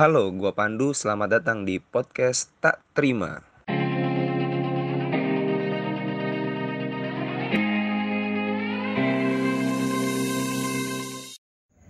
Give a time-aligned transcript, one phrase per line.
[0.00, 0.96] Halo, gua Pandu.
[0.96, 3.44] Selamat datang di podcast Tak Terima.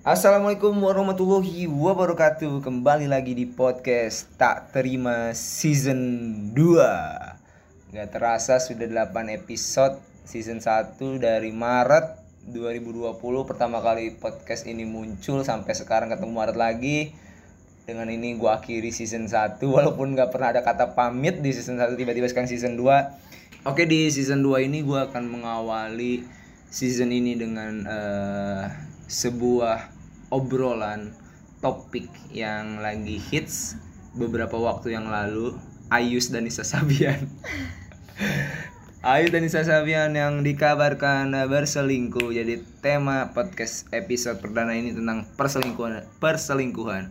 [0.02, 2.66] Assalamualaikum warahmatullahi wabarakatuh.
[2.66, 6.02] Kembali lagi di podcast Tak Terima season
[6.50, 7.94] 2.
[7.94, 12.18] Gak terasa sudah 8 episode season 1 dari Maret
[12.50, 17.29] 2020 pertama kali podcast ini muncul sampai sekarang ketemu Maret lagi
[17.90, 21.98] dengan ini gue akhiri season 1 walaupun gak pernah ada kata pamit di season 1
[21.98, 26.22] tiba-tiba sekarang season 2 oke di season 2 ini gue akan mengawali
[26.70, 28.64] season ini dengan eh,
[29.10, 29.90] sebuah
[30.30, 31.10] obrolan
[31.58, 33.74] topik yang lagi hits
[34.14, 35.58] beberapa waktu yang lalu
[35.90, 37.26] Ayus dan Nisa Sabian
[39.00, 42.36] Ayu dan Nisa Sabian yang dikabarkan berselingkuh.
[42.36, 46.04] Jadi tema podcast episode perdana ini tentang perselingkuhan.
[46.20, 47.08] Perselingkuhan.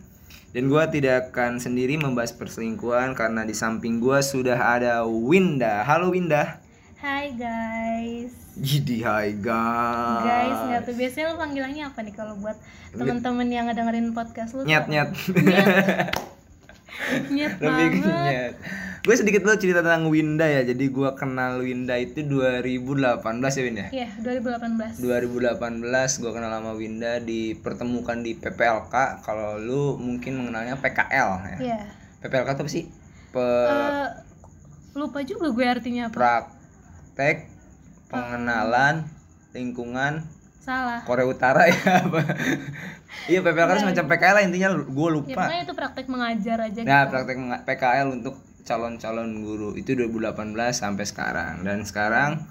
[0.50, 5.82] Dan gue tidak akan sendiri membahas perselingkuhan karena di samping gue sudah ada Winda.
[5.82, 6.58] Halo Winda.
[6.96, 8.30] Hai guys.
[8.54, 10.22] Jadi hai guys.
[10.22, 12.56] Guys, nggak tuh biasanya lu panggilannya apa nih kalau buat
[12.90, 14.62] temen-temen yang ngedengerin podcast lu?
[14.62, 14.90] tuh Nyat apa?
[14.90, 15.08] nyat.
[17.30, 18.04] Nyet Lebih banget.
[18.04, 18.54] nyat.
[19.00, 20.60] Gue sedikit dulu cerita tentang Winda ya.
[20.62, 23.86] Jadi gue kenal Winda itu 2018 ya Winda.
[23.88, 25.00] Iya, 2018.
[25.00, 25.56] 2018
[26.18, 31.58] gue kenal sama Winda dipertemukan di PPLK kalau lu mungkin mengenalnya PKL ya.
[31.58, 31.80] Iya.
[32.20, 32.84] PPLK itu apa sih?
[33.30, 34.08] Pe Eh,
[34.92, 36.18] lupa juga gue artinya apa.
[36.18, 37.48] praktek
[38.06, 39.08] pengenalan
[39.50, 40.28] lingkungan
[40.60, 41.00] Salah.
[41.02, 42.20] Korea Utara ya apa?
[43.26, 45.32] Iya PPLK itu semacam PKL lah intinya gue Ya, lupa.
[45.40, 47.10] pokoknya itu praktek mengajar aja Nah, gitu.
[47.10, 51.62] praktek PKL untuk calon-calon guru itu 2018 sampai sekarang.
[51.66, 52.44] Dan sekarang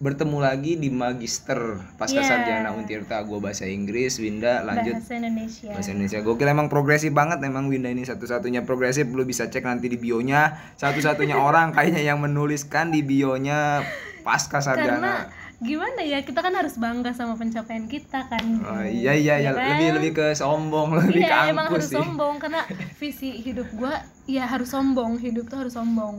[0.00, 2.28] bertemu lagi di magister pasca Iya.
[2.28, 3.20] sarjana Untirta.
[3.20, 4.96] Gue bahasa Inggris Winda lanjut.
[4.96, 5.68] Bahasa Indonesia.
[5.76, 6.18] bahasa Indonesia.
[6.24, 9.04] Gokil emang progresif banget emang Winda ini satu-satunya progresif.
[9.12, 10.56] Lu bisa cek nanti di bionya.
[10.80, 13.84] Satu-satunya orang kayaknya yang menuliskan di bionya
[14.24, 15.12] pasca Karena sarjana
[15.60, 18.44] gimana ya, kita kan harus bangga sama pencapaian kita kan.
[18.60, 19.68] oh, iya iya iya Ya kan?
[19.70, 22.60] lebih lebih ke sombong lebih ke Iya, emang angkus harus sih sombong karena
[22.96, 23.94] visi hidup gua
[24.24, 26.16] ya harus sombong, hidup tuh harus sombong.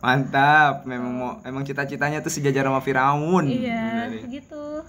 [0.00, 4.80] mantap memang mau emang cita-citanya tuh sejajar sama Firaun Iya, gitu.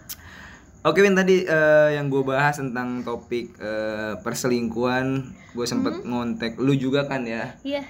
[0.82, 5.08] Oke Win tadi eh, yang gue bahas tentang topik eh, perselingkuhan
[5.52, 6.08] gue sempet Hmm?
[6.08, 7.84] ngontek lu juga kan ya Iya,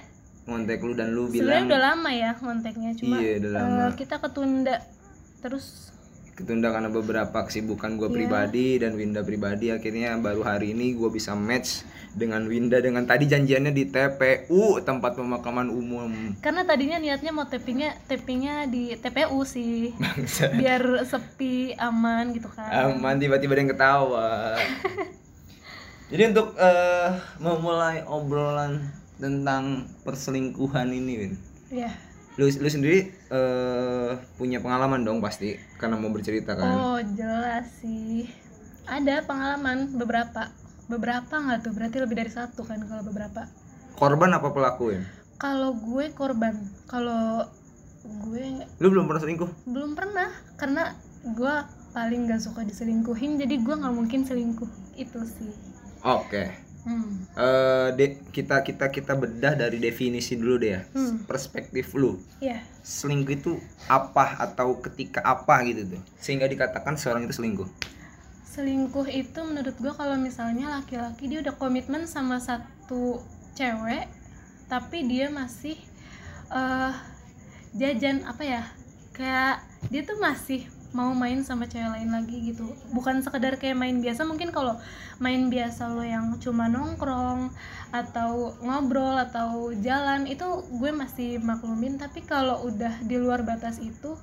[0.44, 3.84] ngontek lu dan lu sebenarnya bilang udah lama ya kontaknya cuma Iya, udah lama.
[3.94, 4.76] kita ketunda
[5.38, 5.91] terus
[6.32, 8.16] ketunda karena beberapa kesibukan gue Iya.
[8.16, 9.68] pribadi dan Winda pribadi.
[9.68, 11.84] Akhirnya baru hari ini gue bisa match
[12.16, 16.32] dengan Winda dengan tadi janjiannya di TPU tempat pemakaman umum.
[16.40, 19.92] Karena tadinya niatnya mau tappingnya tappingnya di TPU sih.
[19.96, 20.52] Bangsa.
[20.56, 22.96] biar sepi aman gitu kan.
[22.96, 24.56] Aman tiba-tiba ada yang ketawa.
[26.12, 27.08] Jadi untuk eh,
[27.40, 28.84] memulai obrolan
[29.16, 31.32] tentang perselingkuhan ini Win.
[31.72, 31.92] Ya
[32.40, 34.10] lu lu sendiri eh,
[34.40, 36.72] punya pengalaman dong pasti karena mau bercerita kan?
[36.72, 38.28] Oh jelas sih.
[38.88, 40.48] Ada pengalaman beberapa.
[40.88, 41.72] Beberapa nggak tuh?
[41.76, 43.48] Berarti lebih dari satu kan kalau beberapa.
[43.96, 45.04] Korban apa pelaku Win?
[45.42, 46.54] kalau gue korban.
[46.86, 47.50] Kalau
[48.02, 49.50] gue lu belum pernah selingkuh?
[49.66, 51.54] Belum pernah karena gue
[51.92, 54.70] paling gak suka diselingkuhin jadi gue nggak mungkin selingkuh.
[54.94, 55.50] Itu sih.
[56.06, 57.36] Oke hmm.
[57.38, 60.82] Eh, de- kita kita kita bedah dari definisi dulu deh ya.
[60.94, 61.24] Hmm.
[61.24, 62.18] perspektif lu.
[62.42, 63.52] Ya selingkuh itu
[63.86, 66.02] apa atau ketika apa gitu tuh?
[66.18, 67.70] Sehingga dikatakan seorang itu selingkuh.
[68.52, 73.22] Selingkuh itu menurut gue kalau misalnya laki-laki dia udah komitmen sama satu
[73.56, 74.10] cewek
[74.68, 75.78] tapi dia masih
[76.52, 76.92] eh
[77.72, 78.62] jajan apa ya
[79.16, 82.68] kayak dia tuh masih mau main sama cewek lain lagi gitu.
[82.92, 84.76] Bukan sekedar kayak main biasa mungkin kalau
[85.18, 87.48] main biasa lo yang cuma nongkrong
[87.92, 91.96] atau ngobrol atau jalan itu gue masih maklumin.
[91.96, 94.16] Tapi kalau udah di luar batas itu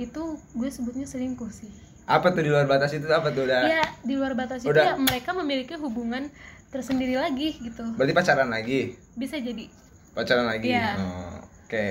[0.00, 0.22] itu
[0.56, 1.70] gue sebutnya selingkuh sih.
[2.08, 3.04] Apa tuh di luar batas itu?
[3.12, 3.44] Apa tuh?
[3.44, 4.84] Udah Iya di luar batas itu Udah.
[4.84, 6.32] ya mereka memiliki hubungan
[6.72, 7.84] tersendiri lagi gitu.
[7.94, 8.96] Berarti pacaran lagi?
[9.14, 9.68] Bisa jadi.
[10.16, 10.72] Pacaran lagi?
[10.72, 10.96] Iya.
[10.96, 11.38] Oh,
[11.68, 11.86] oke.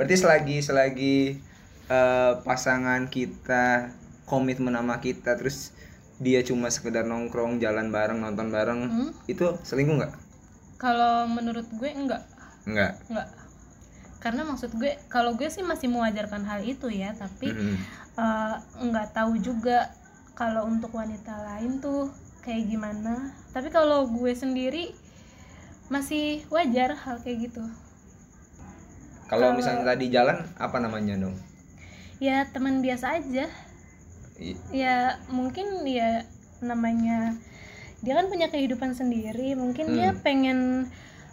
[0.00, 1.18] Berarti selagi selagi
[1.92, 3.92] eh, pasangan kita
[4.24, 5.76] komitmen sama kita terus
[6.16, 9.10] dia cuma sekedar nongkrong jalan bareng nonton bareng Hmm?
[9.26, 10.14] itu selingkuh nggak?
[10.78, 12.22] Kalau menurut gue enggak
[12.64, 12.92] nggak?
[13.08, 13.28] Enggak
[14.18, 17.76] karena maksud gue kalau gue sih masih mewajarkan hal itu ya tapi Mhm.
[18.14, 19.90] eh, nggak tahu juga
[20.32, 22.08] kalau untuk wanita lain tuh
[22.40, 23.30] kayak gimana.
[23.50, 24.94] Tapi kalau gue sendiri
[25.88, 27.62] masih wajar hal kayak gitu.
[29.26, 31.34] Kalau Kalau- misalnya tadi jalan apa namanya dong
[32.22, 33.50] ya teman biasa aja
[34.38, 36.22] I- ya mungkin ya
[36.62, 37.34] namanya
[38.02, 40.22] dia kan punya kehidupan sendiri mungkin dia Hmm.
[40.22, 40.58] pengen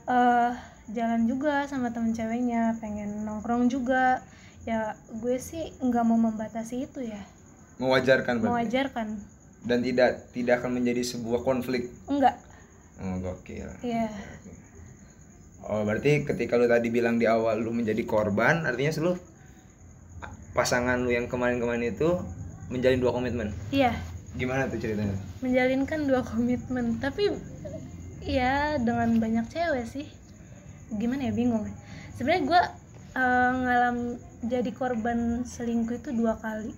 [0.09, 0.51] eh,
[0.89, 4.25] jalan juga sama temen ceweknya pengen nongkrong juga
[4.65, 7.21] ya gue sih nggak mau membatasi itu ya
[7.77, 8.49] Mewajarkan berarti.
[8.51, 9.07] mewajarkan
[9.59, 11.91] Dan tidak tidak akan menjadi sebuah konflik.
[12.07, 12.35] enggak
[12.99, 13.69] Oh, gokil.
[13.79, 14.07] ya
[15.61, 19.13] Oh, berarti ketika lu tadi bilang di awal lu menjadi korban, artinya lu
[20.59, 22.19] pasangan lu yang kemarin-kemarin itu
[22.67, 23.49] menjalin dua komitmen.
[23.71, 23.95] iya
[24.35, 25.15] Gimana tuh ceritanya?
[25.39, 27.31] menjalinkan dua komitmen tapi
[28.21, 30.05] ya dengan banyak cewek sih
[30.91, 31.63] gimana ya bingung
[32.13, 32.61] sebenarnya gue
[33.15, 33.97] eh, ngalam
[34.43, 36.75] jadi korban selingkuh itu dua kali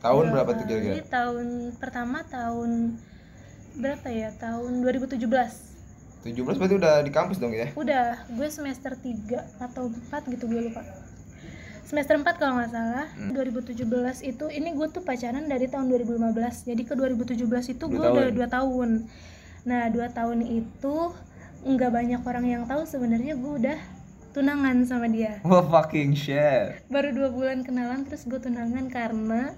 [0.00, 1.04] Tahun Dua berapa tuh kira-kira?
[1.06, 1.46] tahun
[1.76, 2.96] pertama tahun
[3.76, 7.68] berapa ya tahun 2017 17 berarti udah di kampus dong ya?
[7.72, 10.80] udah gue semester 3 atau 4 gitu gue lupa
[11.84, 13.06] semester 4 kalau nggak salah.
[13.16, 13.32] Hmm.
[13.34, 13.86] 2017
[14.26, 18.48] itu ini gue tuh pacaran dari tahun 2015 jadi ke 2017 itu gue udah dua
[18.48, 19.08] tahun.
[19.66, 20.96] Nah dua tahun itu
[21.60, 23.78] nggak banyak orang yang tahu sebenarnya gue udah
[24.30, 25.42] tunangan sama dia.
[25.42, 26.86] Wah fucking shit.
[26.88, 29.52] baru dua bulan kenalan terus gue tunangan karena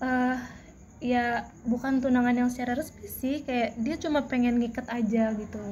[0.00, 0.38] eh
[1.00, 5.64] ya bukan tunangan yang secara resmi sih kayak dia cuma pengen ngikat aja gitu.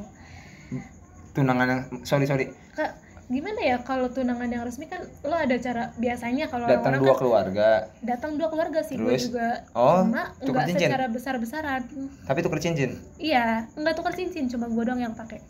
[1.37, 2.49] Tunangan yang sorry sorry.
[2.73, 7.05] Kak gimana ya kalau tunangan yang resmi kan lo ada cara biasanya kalau datang orang-orang
[7.05, 7.69] dua kan keluarga.
[8.01, 9.69] Datang dua keluarga sih gue juga.
[9.77, 11.85] Oh, cuma nggak secara besar besaran
[12.25, 12.97] tapi tuker cincin.
[13.21, 15.45] iya nggak tukar cincin cuma gue doang yang pakai.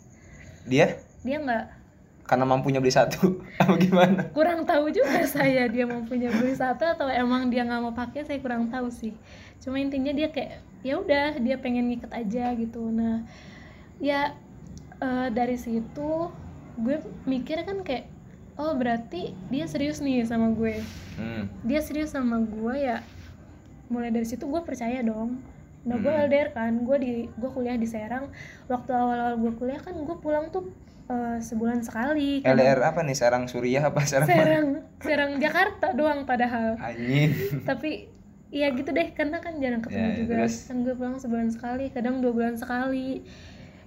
[0.67, 0.99] Dia?
[1.23, 1.65] Dia nggak.
[2.27, 3.39] Karena mampunya beli satu?
[3.63, 4.27] Apa gimana?
[4.35, 8.27] kurang tahu juga saya dia mau punya beli satu atau emang dia nggak mau pakai
[8.27, 9.15] saya kurang tahu sih.
[9.63, 12.91] Cuma intinya dia kayak ya udah dia pengen ngikat aja gitu.
[12.91, 13.23] Nah
[14.03, 14.35] ya
[14.99, 16.27] eh, dari situ
[16.79, 18.07] gue mikir kan kayak
[18.55, 20.79] oh berarti dia serius nih sama gue
[21.15, 21.51] Hmm.
[21.61, 23.03] dia serius sama gue ya
[23.87, 25.43] mulai dari situ gue percaya dong
[25.81, 26.23] nah gue Hmm.
[26.25, 28.31] LDR kan gue di gue kuliah di Serang
[28.65, 30.71] waktu awal-awal gue kuliah kan gue pulang tuh
[31.05, 33.13] eh, sebulan sekali karena- LDR apa nih?
[33.13, 34.25] Serang Suriah apa Serang?
[34.25, 34.37] mana?
[34.37, 34.67] Serang
[34.99, 37.31] Serang Jakarta doang padahal Anjing.
[37.63, 38.07] tapi
[38.49, 40.55] ya gitu deh karena kan jarang ketemu Ya, juga terus?
[40.65, 43.21] kan gue pulang sebulan sekali kadang dua bulan sekali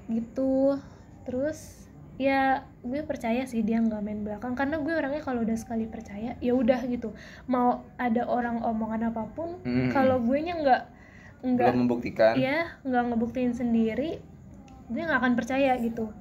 [0.08, 0.76] gitu
[1.22, 1.81] terus
[2.14, 2.40] ya
[2.78, 6.52] gue percaya sih dia nggak main belakang karena gue orangnya kalau udah sekali percaya ya
[6.52, 7.16] udah gitu
[7.46, 9.88] mau ada orang omongan apa pun Hmm.
[9.90, 10.82] kalau gue nya nggak
[11.42, 12.34] nggak membuktikan.
[12.36, 14.20] ya nggak ngebuktiin sendiri
[14.86, 16.12] gue nggak akan percaya gitu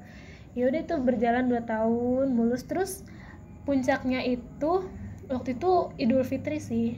[0.52, 3.04] ya udah itu berjalan 2 tahun mulus terus
[3.62, 4.88] puncaknya itu
[5.28, 6.98] waktu itu Idul Fitri sih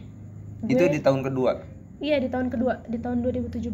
[0.63, 1.59] Itu Gue- di tahun kedua.
[1.99, 3.67] iya di tahun kedua di tahun 2017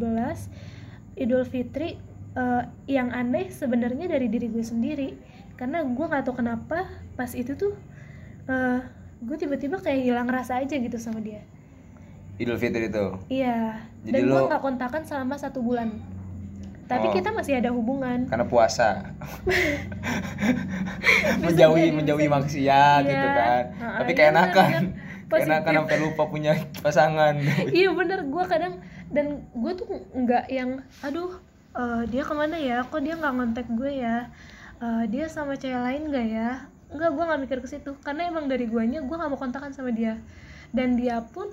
[1.15, 2.01] Idul Fitri
[2.39, 5.19] eh, yang aneh sebenarnya dari diri gue sendiri
[5.53, 7.75] karena gue nggak tahu kenapa pas itu tuh
[8.45, 8.79] eh,
[9.19, 11.43] gue tiba-tiba kayak hilang rasa aja gitu sama dia
[12.39, 13.05] Idul Fitri itu.
[13.27, 15.91] iya Jadi dan gue lo- nggak kontakan selama satu bulan
[16.85, 17.13] tapi Oh.
[17.13, 19.13] kita masih ada hubungan Karena puasa.
[21.39, 23.11] Menjauhi menjauhi maksiat Iya.
[23.11, 23.63] gitu kan.
[23.71, 24.71] Heeh, Tapi keenakan.
[25.29, 25.45] Positif.
[25.45, 27.37] Keenakan sampai lupa punya pasangan.
[27.77, 31.37] iya bener gue kadang dan gue tuh nggak yang aduh
[31.79, 32.83] eh, dia ke mana ya?
[32.83, 34.27] Kok dia nggak ngontek gue ya?
[34.79, 36.49] Eh, dia sama cewek lain gak ya?
[36.89, 37.91] Enggak, gue nggak mikir ke situ.
[38.01, 40.19] Karena emang dari guanya gue nggak mau kontakan sama dia.
[40.75, 41.47] Dan dia pun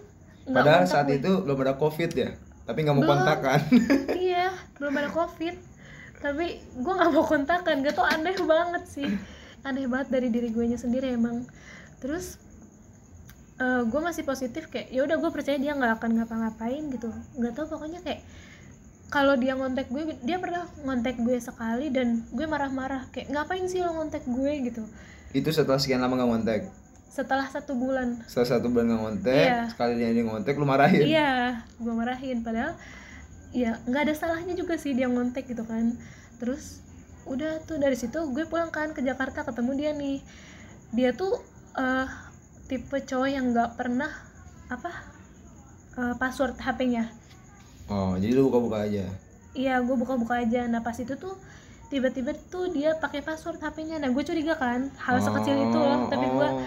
[0.47, 1.19] nggak Padahal kontak saat gue.
[1.19, 2.31] itu belum ada covid ya.
[2.67, 3.13] Tapi nggak mau Belum.
[3.19, 3.61] kontakan.
[4.31, 5.55] iya belum ada covid.
[6.19, 7.75] Tapi gue nggak mau kontakan.
[7.85, 9.11] Gak tau aneh banget sih.
[9.63, 11.45] Aneh banget dari diri gue sendiri emang.
[12.03, 12.39] Terus
[13.61, 17.09] gue masih positif kayak ya udah gue percaya dia nggak akan ngapa-ngapain gitu.
[17.41, 18.21] Nggak tau pokoknya kayak
[19.07, 23.79] kalau dia ngontek gue dia pernah ngontek gue sekali dan gue marah-marah kayak ngapain sih
[23.79, 24.83] lo ngontek gue gitu
[25.31, 26.63] itu setelah sekian lama nggak ngontek.
[27.07, 29.61] setelah satu bulan Setelah satu bulan nggak ngontek, Iya.
[29.73, 31.01] sekali dia ngontek lu marahin.
[31.01, 31.33] Iya,
[31.81, 32.77] gue marahin padahal
[33.57, 35.97] ya nggak ada salahnya juga sih dia ngontek gitu kan.
[36.37, 36.85] Terus
[37.25, 40.21] udah tuh dari situ gue pulang kan ke Jakarta ketemu dia nih.
[40.93, 41.41] Dia tuh
[41.75, 42.05] eh,
[42.69, 44.13] tipe cowok yang nggak pernah
[44.69, 44.93] apa
[45.97, 47.09] eh, password HP-nya.
[47.87, 49.07] Oh, jadi lu buka-buka aja.
[49.53, 50.67] Iya, gue buka-buka aja.
[50.67, 51.35] Nah pas itu tuh
[51.87, 53.97] tiba-tiba tuh dia pakai password HP-nya.
[53.97, 56.07] Nah gue curiga kan hal sekecil itu loh.
[56.07, 56.63] Tapi gue Oh.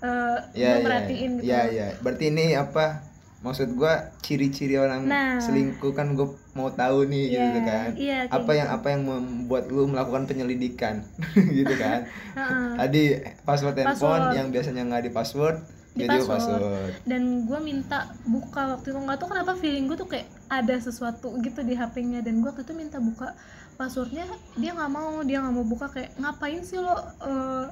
[0.00, 0.76] eh, Iya, gue iya.
[0.82, 1.44] merhatiin gitu.
[1.44, 1.86] Iya, iya.
[1.98, 3.04] Berarti ini apa?
[3.40, 5.40] Maksud gua ciri-ciri orang Nah.
[5.40, 7.88] selingkuh kan gua mau tahu nih Iya, gitu kan.
[7.90, 11.00] kayak apa yang apa yang membuat lu melakukan penyelidikan
[11.56, 12.04] gitu kan.
[12.30, 12.68] Heeh.
[12.76, 13.02] Tadi
[13.42, 14.36] password handphone Password.
[14.36, 15.56] yang biasanya nggak di password
[15.90, 16.38] Di jadi password.
[16.38, 16.92] password.
[17.02, 18.98] dan gue minta buka waktu itu.
[19.02, 22.62] Nggak tahu kenapa feeling gue tuh kayak ada sesuatu gitu di HP-nya dan gue waktu
[22.62, 23.34] itu minta buka
[23.74, 24.26] passwordnya.
[24.54, 25.26] Dia nggak mau.
[25.26, 26.94] Dia nggak mau buka kayak ngapain sih lo
[27.26, 27.66] eh,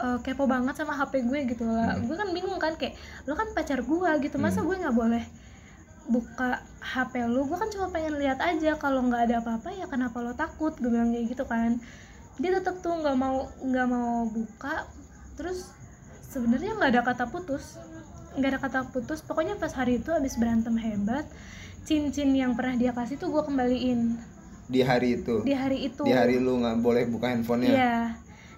[0.00, 1.38] eh, kepo banget sama HP gue?
[1.52, 2.00] Gitu lah.
[2.00, 2.08] Hmm.
[2.08, 2.96] gue kan bingung kan kayak
[3.28, 4.36] lo kan pacar gue gitu.
[4.40, 5.24] Masa gue nggak boleh
[6.02, 8.80] buka HP lu gue kan cuma pengen lihat aja.
[8.80, 10.72] Kalau nggak ada apa-apa ya kenapa lo takut?
[10.80, 11.76] Gue bilang kayak gitu kan.
[12.40, 14.88] Dia tetap tuh nggak mau nggak mau buka.
[15.36, 15.81] Terus
[16.32, 17.76] sebenarnya nggak ada kata putus.
[18.32, 19.20] Nggak ada kata putus.
[19.20, 21.28] Pokoknya pas hari itu abis berantem hebat
[21.82, 24.16] cincin yang pernah dia kasih tuh gue kembaliin.
[24.70, 25.44] Di hari itu?
[25.44, 26.02] Di hari itu.
[26.06, 27.74] Di hari lu nggak boleh buka handphonenya?
[27.74, 27.96] Iya,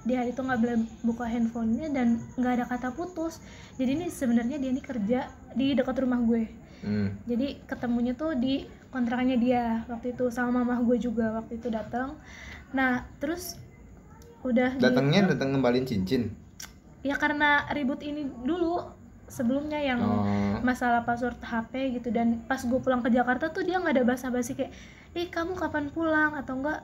[0.05, 3.41] di hari itu nggak boleh buka handphonenya dan nggak ada kata putus.
[3.81, 6.45] Jadi ini sebenarnya dia ini kerja di dekat rumah gue.
[6.85, 7.17] Hmm.
[7.25, 12.21] Jadi ketemunya tuh di kontrakannya dia waktu itu sama mamah gue juga waktu itu datang.
[12.77, 13.57] Nah terus
[14.45, 16.37] udah datangnya gitu, datang ngembalin cincin
[17.05, 18.81] ya karena ribut ini dulu
[19.29, 20.25] sebelumnya yang oh.
[20.65, 22.09] masalah password HP gitu.
[22.09, 24.73] Dan pas gue pulang ke Jakarta tuh dia nggak ada basa-basi kayak
[25.13, 26.33] ih kamu kapan pulang?
[26.37, 26.81] Atau enggak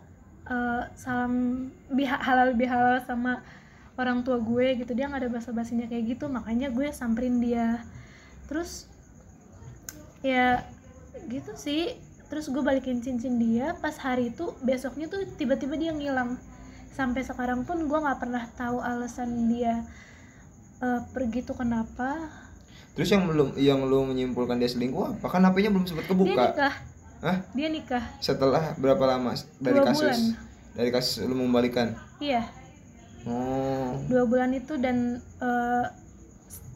[0.49, 3.41] eh, salam biha halal bihalal sama
[3.97, 4.93] orang tua gue gitu.
[4.93, 6.29] Dia nggak ada basa-basinya kayak gitu.
[6.29, 7.81] Makanya gue samperin dia.
[8.49, 8.89] Terus
[10.21, 10.65] ya
[11.29, 11.97] gitu sih.
[12.31, 13.73] Terus gue balikin cincin dia.
[13.81, 16.37] Pas hari itu besoknya tuh tiba-tiba dia ngilang.
[16.91, 19.87] Sampai sekarang pun gue nggak pernah tahu alasan dia
[20.81, 22.17] eh, pergi tuh kenapa?
[22.97, 25.27] Terus yang belum yang lu menyimpulkan dia selingkuh apa?
[25.31, 26.45] Kan HP-nya belum sempat dia kebuka.
[26.53, 26.75] nikah.
[27.21, 27.39] Hah?
[27.53, 28.05] dia nikah.
[28.19, 29.37] Setelah berapa lama?
[29.61, 30.09] Dari Dua kasus?
[30.09, 30.21] bulan.
[30.71, 31.93] dari kasus lu membalikan?
[32.17, 32.49] Iya.
[33.29, 34.01] Oh.
[34.09, 35.85] Dua bulan itu dan eh,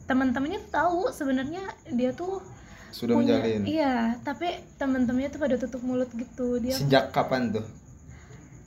[0.05, 2.45] teman-temannya tahu sebenarnya dia tuh
[2.93, 3.61] sudah punya menjalin.
[3.65, 4.47] Iya tapi
[4.77, 6.61] teman-temannya tuh pada tutup mulut gitu.
[6.61, 7.65] Dia sejak kapan tuh?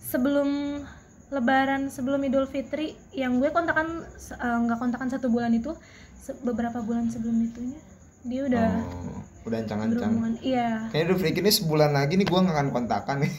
[0.02, 0.83] Sebelum
[1.28, 5.76] lebaran sebelum idul fitri yang gue kontakan eh, nggak kontakan satu bulan itu
[6.16, 7.80] se- beberapa bulan sebelum itunya.
[8.25, 10.12] Dia udah oh, udah ancang-ancang.
[10.42, 10.88] iya.
[10.92, 13.32] Kayaknya udah freak ini sebulan lagi nih gua nggak akan kontakan nih.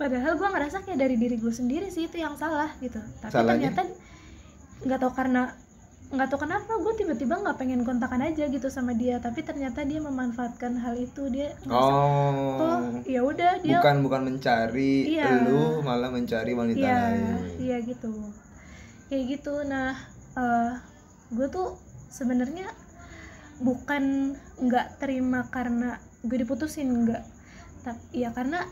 [0.00, 2.98] Padahal gue ngerasa kayak dari diri gue sendiri sih itu yang salah gitu.
[3.22, 3.70] Tapi Salahnya?
[3.70, 3.82] ternyata
[4.84, 5.42] nggak tahu karena
[6.14, 9.98] nggak tahu kenapa gue tiba-tiba nggak pengen kontakan aja gitu sama dia tapi ternyata dia
[9.98, 12.56] memanfaatkan hal itu dia ngerasa, oh.
[12.58, 15.44] Oh ya udah dia bukan bukan mencari Iya.
[15.44, 17.22] lu malah mencari wanita iya lain.
[17.58, 18.12] iya gitu.
[19.06, 19.54] Kayak gitu.
[19.66, 19.92] Nah
[20.34, 20.72] eh
[21.30, 21.76] gue tuh
[22.08, 22.70] sebenarnya
[23.58, 27.22] bukan nggak terima karena gue diputusin nggak.
[27.84, 28.64] Tapi ya karena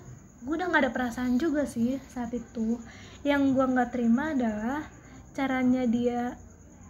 [0.42, 2.78] gue udah nggak ada perasaan juga sih saat itu.
[3.22, 4.82] Yang gue nggak terima adalah
[5.32, 6.34] caranya dia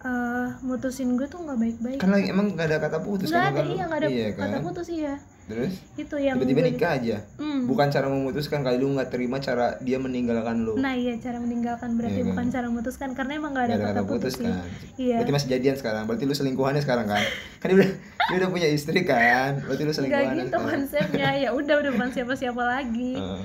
[0.02, 1.98] eh mutusin gue tuh nggak baik-baik.
[1.98, 3.52] Kan lagi emang nggak ada kata putus nggak kan?
[3.52, 5.14] ada iya nggak ada iya kata kan putus iya.
[5.42, 5.74] Terus?
[5.94, 7.16] Itu yang tiba-tiba gue- nikah aja?
[7.36, 7.60] Hmm.
[7.64, 10.74] bukan cara memutuskan kali lu nggak terima cara dia meninggalkan lu?
[10.76, 12.30] Nah iya cara meninggalkan berarti Iya kan?
[12.30, 14.42] bukan cara memutuskan karena emang nggak ada, Nggak kata putus, sih.
[14.44, 14.66] kan?
[14.96, 15.16] Iya.
[15.16, 16.02] Berarti masih jadian sekarang?
[16.04, 17.22] Berarti lu selingkuhannya sekarang kan?
[17.60, 17.90] Kan dia udah
[18.24, 19.50] dia udah punya istri kan?
[19.60, 20.66] Berarti lu Gak selingkuhannya gitu sekarang.
[20.68, 21.28] konsepnya.
[21.36, 23.12] Ya udah udah bukan siapa-siapa lagi.
[23.14, 23.40] Eh,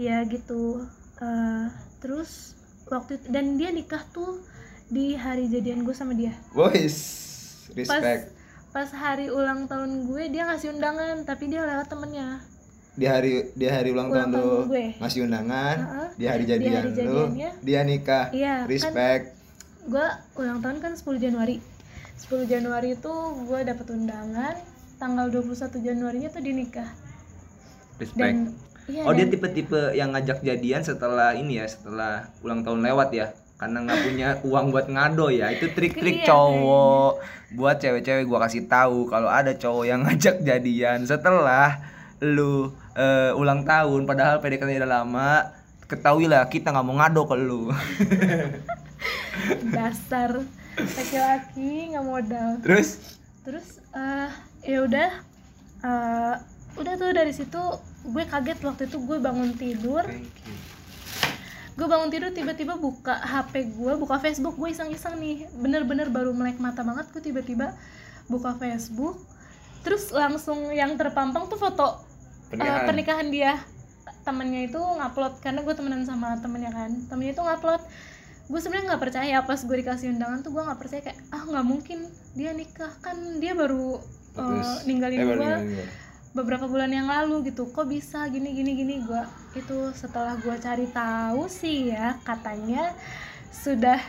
[0.00, 0.82] ya gitu.
[1.16, 1.64] Eh,
[1.98, 4.42] terus waktu itu, dan dia nikah tuh
[4.92, 6.36] di hari jadian gue sama dia.
[6.52, 6.96] Boys
[7.66, 8.22] pas respect.
[8.70, 12.44] Pas hari ulang tahun gue dia ngasih undangan tapi dia lewat temennya.
[12.92, 14.86] Di hari di hari ulang, Ulang tahun tahun lu gue.
[15.00, 16.08] ngasih undangan Heeh.
[16.12, 17.24] di hari Di jadian hari lu
[17.62, 18.26] dia nikah.
[18.30, 19.24] Iya, kan- respect.
[19.82, 20.06] gue
[20.36, 21.56] ulang tahun kan 10 Januari.
[22.20, 24.54] 10 Januari itu gue dapet undangan
[24.94, 26.86] tanggal 21 Januarinya tuh dinikah
[28.14, 28.54] dan
[28.86, 33.26] iya Oh dia tipe-tipe yang ngajak jadian setelah ini ya setelah ulang tahun lewat ya
[33.62, 37.12] karena nggak punya uang buat ngado ya itu trik-trik Iya, cowok.
[37.54, 41.06] buat cewek-cewek gua kasih tahu kalau ada cowok yang ngajak jadian.
[41.06, 41.78] Setelah
[42.18, 45.30] lu eh, ulang tahun padahal PDKT udah lama
[45.86, 47.70] ketahuilah kita nggak mau ngado ke lu.
[49.78, 50.42] Dasar
[50.74, 52.48] laki-laki nggak modal.
[52.66, 53.20] Terus?
[53.46, 54.30] Terus eh
[54.66, 55.10] ya udah
[55.86, 56.34] eh,
[56.82, 57.62] udah tuh dari situ
[58.02, 60.02] gue kaget waktu itu gue bangun tidur
[61.72, 65.48] gue bangun tidur tiba-tiba buka HP gue buka Facebook gue iseng-iseng nih.
[65.56, 67.72] Bener-bener baru melek mata banget gue tiba-tiba
[68.28, 69.16] buka Facebook.
[69.82, 71.98] Terus langsung yang terpampang tuh foto
[72.52, 72.84] eh, Pernikahan.
[72.86, 73.52] pernikahan dia.
[74.22, 76.90] Temennya itu ngupload karena gue temenan sama temennya kan.
[77.08, 77.82] Temennya itu ngupload.
[78.46, 81.66] Gue sebenarnya nggak percaya pas gue dikasih undangan tuh gue nggak percaya kayak ah nggak
[81.66, 81.98] mungkin
[82.36, 82.92] dia nikah.
[83.00, 84.84] Kan dia baru eh, Putus.
[84.84, 85.56] ninggalin Eh, gue.
[86.32, 88.94] Beberapa bulan yang lalu gitu kok bisa gini gini gini?
[89.04, 92.96] Gua itu setelah gua cari tahu sih ya katanya
[93.52, 94.00] sudah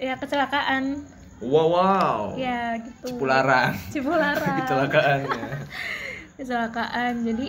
[0.00, 1.04] ya kecelakaan.
[1.44, 2.20] Wow wow.
[2.40, 3.12] Ya gitu.
[3.12, 5.48] Cipularang Cipularang kecelakaannya.
[6.40, 7.14] Kecelakaan.
[7.24, 7.46] Jadi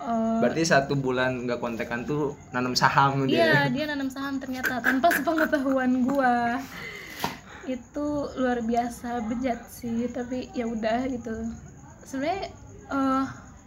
[0.00, 4.80] eh, berarti satu bulan nggak kontekan tuh nanam saham iya dia dia nanam saham ternyata
[4.80, 6.56] tanpa sepengetahuan gua.
[7.68, 11.52] Itu luar biasa bejat sih tapi ya udah gitu.
[12.00, 12.48] Sebenarnya
[12.88, 13.24] eh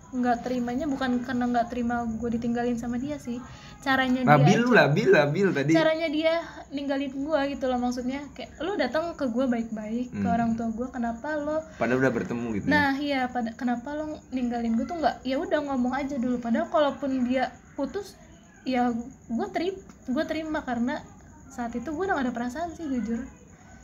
[0.09, 3.38] nggak terimanya bukan karena nggak terima gue ditinggalin sama dia sih.
[3.79, 5.71] Caranya labil dia lu labil labil tadi.
[5.71, 6.33] Caranya dia
[6.69, 10.33] ninggalin gue gitu loh maksudnya kayak lu datang ke gue baik-baik ke Hmm.
[10.33, 12.71] orang tua gue kenapa lo padahal udah bertemu gitu ya.
[12.71, 16.38] nah iya pada kenapa lo ninggalin gue tuh nggak ya udah ngomong aja dulu.
[16.38, 18.17] Padahal kalaupun dia putus
[18.63, 18.89] ya
[19.27, 21.05] gue terima gue terima karena
[21.47, 23.29] saat itu gue udah gak ada perasaan sih jujur.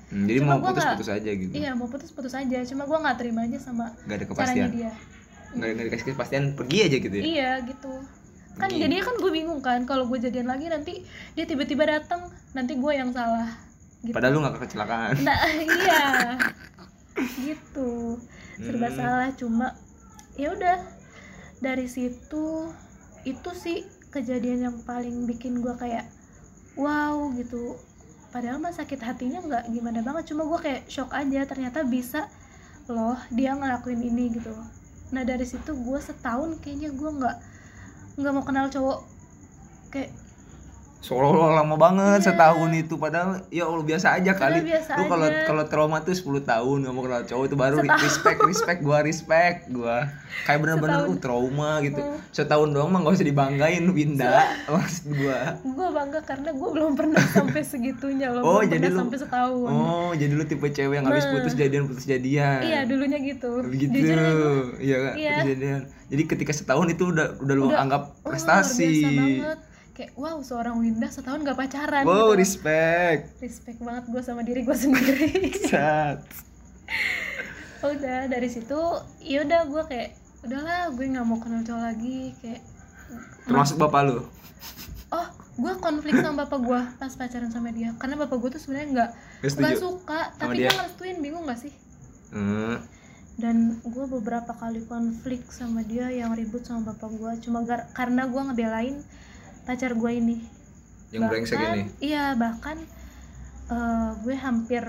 [0.06, 1.52] Hmm, jadi Cuma mau gua putus nggak- putus aja gitu.
[1.52, 2.58] Iya mau putus putus aja.
[2.64, 4.70] Cuma gue nggak terima aja sama nggak ada caranya kepastian.
[4.74, 4.92] dia
[5.56, 7.24] nggak nggak dikasih kepastian pergi aja gitu ya?
[7.24, 7.94] Iya gitu.
[8.56, 8.88] Kan Iya.
[8.88, 12.92] jadinya kan gue bingung kan kalau gue jadian lagi nanti dia tiba-tiba datang nanti gue
[12.92, 13.52] yang salah
[14.00, 14.12] gitu.
[14.12, 15.16] Padahal lu nggak kecelakaan.
[15.22, 16.04] Nah iya.
[17.38, 18.20] Gitu.
[18.56, 18.96] Serba Hmm.
[18.96, 19.68] salah cuma
[20.36, 20.80] ya udah.
[21.58, 22.70] Dari situ
[23.24, 26.08] itu sih kejadian yang paling bikin gue kayak
[26.76, 27.76] wow gitu.
[28.30, 32.28] Padahal mah sakit hatinya nggak gimana banget cuma gue kayak shock aja ternyata bisa
[32.86, 34.52] loh dia ngelakuin ini gitu
[35.14, 37.36] nah dari situ gue setahun kayaknya gue nggak
[38.16, 39.00] nggak mau kenal cowok.
[39.92, 40.12] Kayak
[40.98, 42.26] Seolah-olah lama banget Iya.
[42.28, 44.58] setahun itu padahal ya Allah biasa aja kali.
[44.64, 48.02] Biasa Lu kalau kalau trauma tuh 10 tahun mau kenal cowok itu baru Setahun.
[48.02, 50.10] respect respect gua respect gua.
[50.44, 51.12] Kayak bener-bener Setahun.
[51.12, 52.02] uh trauma gitu.
[52.02, 52.18] Hmm.
[52.32, 54.34] Setahun doang mah gak usah dibanggain Winda.
[54.68, 55.40] Maksud gua.
[55.62, 59.18] gue bangga karena gue belum pernah sampai segitunya loh Oh, belum jadi pernah lu- sampai
[59.20, 61.32] setahun Oh, jadi lu tipe cewek yang habis Nah.
[61.36, 62.60] putus jadian putus jadian.
[62.62, 65.14] iya dulunya gitu aja, Iya kan?
[65.16, 65.32] Iya.
[65.36, 65.82] Putus jadian.
[66.06, 68.90] Jadi ketika setahun itu udah udah lu Udah, anggap oh, prestasi.
[69.06, 69.60] banget
[69.96, 72.38] kayak wow seorang Winda setahun gak pacaran Wow, gitu.
[72.38, 73.40] respect.
[73.40, 76.20] respect banget gue sama diri gue sendiri Sat.
[77.82, 78.82] udah dari situ
[79.20, 80.10] ya udah gue kayak
[80.42, 82.62] udahlah gue nggak mau kenal cowok lagi kayak
[83.44, 84.18] Termasuk bapak lu.
[85.12, 88.88] oh gue konflik sama bapak gue pas pacaran sama dia karena bapak gue tuh sebenarnya
[88.92, 89.10] nggak
[89.48, 90.68] nggak suka tapi dia?
[90.68, 91.74] dia ngerestuin bingung gak sih
[92.28, 92.82] Hmm.
[93.38, 98.26] dan gue beberapa kali konflik sama dia yang ribut sama bapak gue cuma gar- karena
[98.26, 98.96] gue ngebelain
[99.66, 100.38] pacar gue ini
[101.10, 101.84] Yang brengsek Bahkan- ini.
[102.00, 102.78] iya bahkan
[103.68, 104.84] eh, gue hampir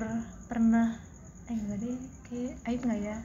[0.45, 0.95] pernah
[1.45, 3.19] eh enggak deh kayak aib nggak ya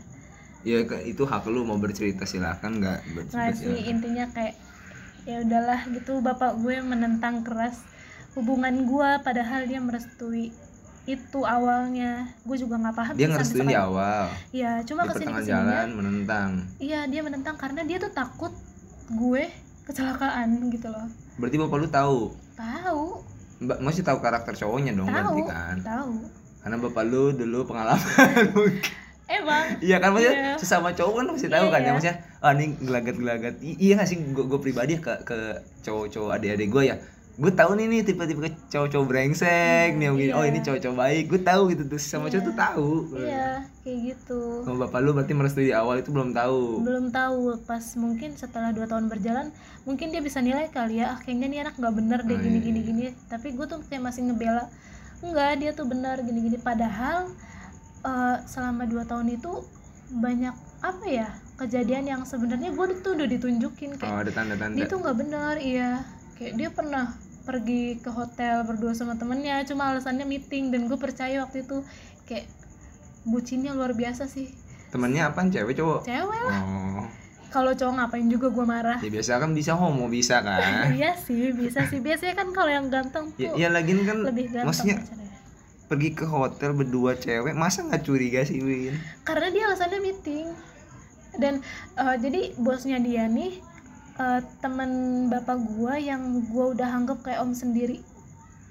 [0.61, 4.53] Ya ke- itu hak lu mau bercerita silakan nggak bercerita sih intinya kayak
[5.21, 7.81] ya udahlah gitu bapak gue menentang keras
[8.31, 10.53] hubungan gue padahal dia merestui
[11.03, 14.29] itu awalnya gue juga nggak paham Dia ngerestuin di awal.
[14.51, 16.49] Iya, cuma ke sini ke sininya jalan menentang.
[16.77, 18.53] iya dia menentang karena dia tuh takut
[19.09, 19.49] gue
[19.91, 22.19] kecelakaan gitu loh Berarti bapak lu tahu.
[22.53, 23.05] tahu
[23.59, 25.75] Mbak masih tahu karakter cowoknya dong berarti tahu kan.
[25.81, 26.11] tahu
[26.59, 28.01] Karena bapak lu dulu pengalaman.
[29.31, 30.53] emang Iya kan maksudnya Iya.
[30.55, 31.93] sesama cowok kan pasti tahu Iya, kan ya iya.
[31.93, 35.37] maksudnya ah ini gelagat-gelagat I- iya gak sih gue pribadi ya ke ke
[35.81, 36.95] cowok-cowok adik-adik gue ya
[37.37, 40.31] gue tahu nih nih tipe-tipe cowok-cowok brengsek nih yang gini.
[40.35, 40.51] Oh iya.
[40.51, 41.23] ini cowok-cowok baik.
[41.31, 41.99] Gue tahu gitu tuh.
[41.99, 42.31] Sama Iya.
[42.35, 42.89] cowok tuh tahu.
[43.15, 43.49] Iya
[43.81, 44.41] kayak gitu.
[44.67, 46.83] Sama bapak lu berarti merestui di awal itu belum tahu.
[46.83, 47.55] Belum tahu.
[47.63, 49.49] Pas mungkin setelah dua tahun berjalan
[49.87, 51.15] mungkin dia bisa nilai kali ya.
[51.15, 52.65] Ah, kayaknya nih anak nggak bener deh Oh, gini iya.
[52.67, 53.03] gini gini.
[53.29, 54.67] Tapi gue tuh kayak masih ngebela
[55.21, 57.29] enggak dia tuh benar gini gini padahal
[58.01, 59.53] eh, selama dua tahun itu
[60.11, 61.29] banyak apa ya
[61.61, 65.55] kejadian yang sebenarnya gue tuh udah ditunjukin kayak oh ada dia tanda-tanda tuh nggak benar
[65.61, 66.01] iya
[66.41, 67.13] kayak dia pernah
[67.45, 71.85] pergi ke hotel berdua sama temennya cuma alasannya meeting dan gue percaya waktu itu
[72.25, 72.49] kayak
[73.29, 74.49] bucinnya luar biasa sih.
[74.89, 75.53] Temennya apaan?
[75.53, 76.01] Cewek cowok?
[76.09, 77.05] Cewek oh.
[77.53, 78.97] Kalau cowok ngapain juga gue marah.
[78.97, 80.89] Ya biasa kan bisa homo bisa kan?
[80.97, 82.01] Iya sih bisa sih.
[82.01, 85.29] Biasanya kan kalau yang ganteng tuh ya, ya lagi kan lebih ganteng maksudnya pacarnya.
[85.93, 88.97] pergi ke hotel berdua cewek masa nggak curiga sih Win?
[89.21, 90.49] Karena dia alasannya meeting.
[91.37, 91.61] Dan
[92.01, 93.70] eh, jadi bosnya dia nih
[94.21, 94.91] eh, teman
[95.27, 98.05] bapak gua yang gua udah anggap kayak om sendiri.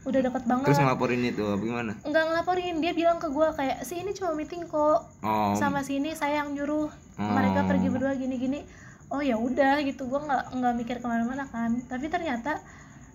[0.01, 0.65] Udah deket banget.
[0.73, 1.93] Terus ngelaporin itu gimana?
[2.01, 5.11] Nggak ngelaporin dia bilang ke gua kayak si ini cuma meeting kok.
[5.21, 5.53] Oh.
[5.59, 6.89] Sama sini saya yang nyuruh.
[7.21, 7.33] Oh.
[7.37, 8.65] mereka pergi berdua gini-gini.
[9.11, 11.77] Oh ya udah gitu gua nggak nggak mikir ke mana-mana kan.
[11.85, 12.63] Tapi ternyata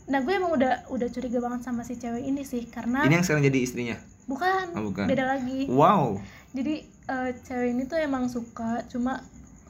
[0.05, 3.25] nah gue emang udah udah curiga banget sama si cewek ini sih karena ini yang
[3.25, 3.97] sekarang jadi istrinya?
[4.29, 5.09] Bukan, Oh, bukan.
[5.09, 5.65] beda lagi.
[5.65, 6.21] Wow.
[6.53, 9.25] Jadi eh, cewek ini tuh emang suka cuma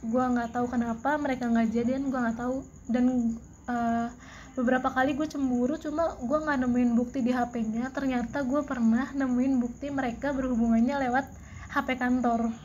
[0.09, 2.57] gua nggak tahu kenapa mereka nggak jadian gua nggak tahu.
[2.89, 4.07] Dan eh,
[4.55, 9.59] beberapa kali gue cemburu cuma gua nggak nemuin bukti di HP-nya ternyata gue pernah nemuin
[9.59, 11.25] bukti mereka berhubungannya lewat
[11.75, 12.55] HP kantor.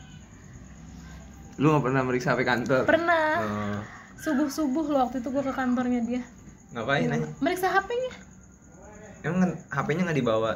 [1.58, 2.82] Lu nggak pernah meriksa HP kantor?
[2.86, 3.28] Pernah.
[3.42, 3.80] Oh.
[4.20, 6.22] subuh subuh loh waktu itu gue ke kantornya dia.
[6.76, 8.30] Ngapain aja meriksa HP-nya
[9.24, 10.52] emang kan HP-nya nggak dibawa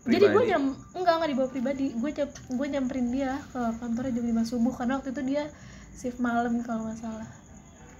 [0.00, 0.48] jadi gue pribadi?
[0.48, 0.64] nyam
[0.96, 1.86] enggak nggak dibawa pribadi.
[1.92, 5.44] Gue jam gue nyamperin dia ke kantornya jam 5 subuh karena waktu itu dia
[6.00, 7.28] shift malam kalau nggak salah.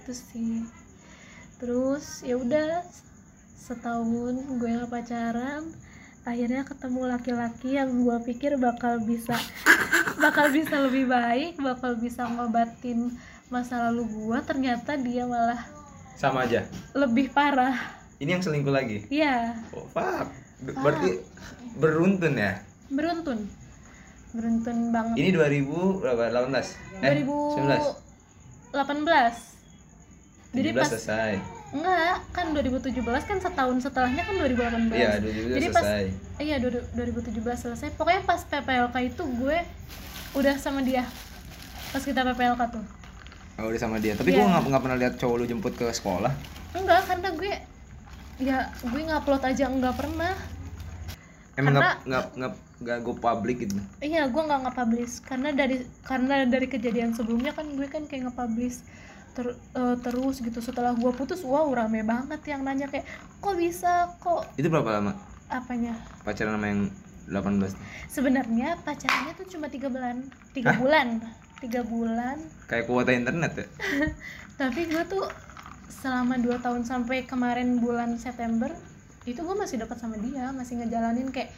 [0.01, 0.65] Terus sih.
[1.61, 2.81] Terus ya udah
[3.61, 5.69] setahun gue nggak pacaran
[6.25, 9.37] akhirnya ketemu laki-laki yang gue pikir bakal bisa
[10.23, 13.13] bakal bisa lebih baik bakal bisa ngobatin
[13.53, 15.61] masa lalu gue ternyata dia malah
[16.17, 16.65] sama aja?
[16.93, 17.73] lebih parah.
[18.21, 19.09] Ini yang selingkuh lagi?
[19.09, 19.57] Iya.
[19.73, 20.29] Oh fuck.
[20.61, 21.09] Ber- berarti
[21.77, 22.61] beruntun ya?
[22.93, 23.60] Beruntun
[24.31, 25.15] beruntun banget.
[25.15, 25.67] Ini 2000
[25.97, 26.21] berapa?
[26.27, 28.11] 18 eh 19
[28.71, 29.51] 2018
[30.51, 31.33] jadi 17 pas selesai.
[31.71, 36.03] Enggak kan 2017 kan setahun setelahnya kan 2018 iya 2017 Jadi pas- selesai.
[36.37, 37.87] iya du- 2017 selesai.
[37.95, 39.57] Pokoknya pas PPLK itu gue
[40.33, 41.07] udah sama dia.
[41.89, 42.83] Pas kita PPLK tuh.
[43.57, 44.15] Oh udah sama dia.
[44.15, 46.31] Tapi gua nggak nggak pernah lihat cowok lu jemput ke sekolah.
[46.71, 47.53] Enggak karena gue
[48.41, 50.33] ya gue ngupload aja enggak pernah
[51.55, 53.77] emang nggak Karena- nggak nggak nggak go public gitu?
[53.99, 55.13] Iya gue nggak nge-publish.
[55.21, 58.81] Karena dari karena dari kejadian sebelumnya kan gue kan kayak nge-publish
[59.31, 60.59] ter- eh, terus gitu.
[60.59, 63.05] Setelah gue putus wow rame banget yang nanya kayak
[63.37, 64.11] kok bisa?
[64.19, 65.13] Kok itu berapa lama?
[65.47, 65.93] Apanya?
[66.23, 66.81] Pacaran sama yang
[67.29, 67.77] 18
[68.09, 70.25] sebenarnya pacarannya tuh cuma tiga bulan.
[70.51, 71.07] Tiga bulan.
[71.61, 72.37] Tiga bulan.
[72.65, 73.67] Kayak kuota internet ya?
[74.59, 75.29] Tapi gue tuh
[75.87, 78.73] selama 2 tahun sampai kemarin bulan September
[79.23, 81.53] itu gue masih dekat sama dia masih ngejalanin kayak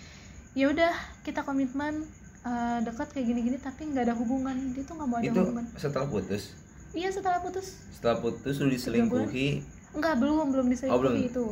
[0.52, 0.92] ya udah
[1.24, 2.04] kita komitmen
[2.42, 5.66] eh, dekat kayak gini-gini tapi nggak ada hubungan dia tuh nggak mau ada itu hubungan
[5.74, 6.52] setelah putus
[6.92, 11.16] iya setelah putus setelah putus lu diselingkuhi nggak belum belum diselingkuhi Oh, belum.
[11.22, 11.46] itu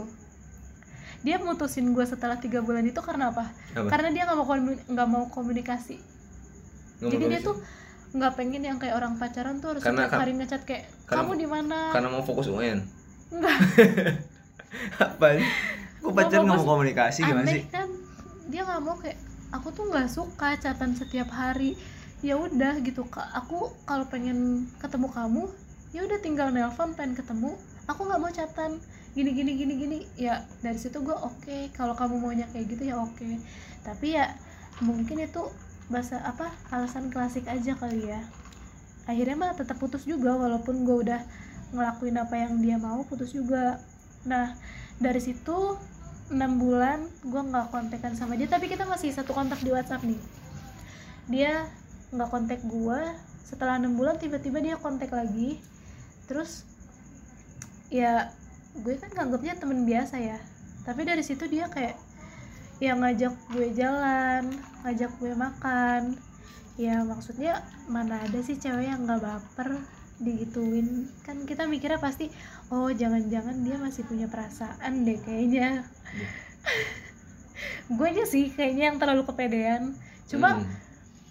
[1.22, 3.54] dia mutusin gue setelah tiga bulan itu karena apa?
[3.78, 3.88] Apa?
[3.88, 4.58] Karena dia nggak mau
[4.90, 6.02] nggak mau komunikasi.
[6.98, 7.62] Mau Jadi dia tuh
[8.12, 11.32] nggak pengen yang kayak orang pacaran tuh harus Karena- setiap hari ngechat kayak karena- kamu
[11.38, 11.94] di mana?
[11.94, 12.82] karena mau fokus UN
[13.30, 13.54] Enggak.
[15.06, 15.28] apa
[16.02, 17.64] kok pacaran nggak mau komunikasi gimana sih?
[17.70, 17.90] kan
[18.50, 19.22] dia nggak mau kayak
[19.54, 21.78] aku tuh nggak suka catatan setiap hari.
[22.22, 25.44] Ya udah gitu kak aku kalau pengen ketemu kamu
[25.92, 27.58] ya udah tinggal nelpon pengen ketemu.
[27.90, 28.78] Aku nggak mau catatan
[29.18, 30.00] gini gini gini gini.
[30.18, 31.74] Ya dari situ gue oke.
[31.74, 33.42] Kalau kamu maunya kayak gitu ya oke.
[33.82, 34.38] Tapi ya
[34.82, 35.50] mungkin itu
[35.92, 38.22] bahasa apa alasan klasik aja kali ya.
[39.10, 41.22] Akhirnya malah tetap putus juga walaupun gue udah
[41.74, 43.82] ngelakuin apa yang dia mau putus juga.
[44.30, 44.54] Nah
[45.02, 45.76] dari situ
[46.32, 50.22] enam bulan gue nggak kontekan sama dia tapi kita masih satu kontak di WhatsApp nih.
[51.28, 51.68] Dia
[52.14, 53.02] nggak kontak gue
[53.44, 55.60] setelah enam bulan tiba-tiba dia kontak lagi.
[56.30, 56.64] Terus
[57.92, 58.32] ya
[58.78, 60.40] gue kan nganggapnya temen biasa ya.
[60.88, 61.98] Tapi dari situ dia kayak
[62.80, 64.54] ya ngajak gue jalan
[64.86, 66.16] ngajak gue makan.
[66.80, 67.60] Ya maksudnya
[67.92, 69.82] mana ada sih cewek yang nggak baper
[70.22, 70.88] digituin
[71.22, 72.30] kan kita mikirnya pasti
[72.70, 76.30] oh jangan-jangan dia masih punya perasaan deh kayaknya Iya.
[77.92, 79.94] gue aja sih kayaknya yang terlalu kepedean
[80.26, 80.68] cuma Hmm.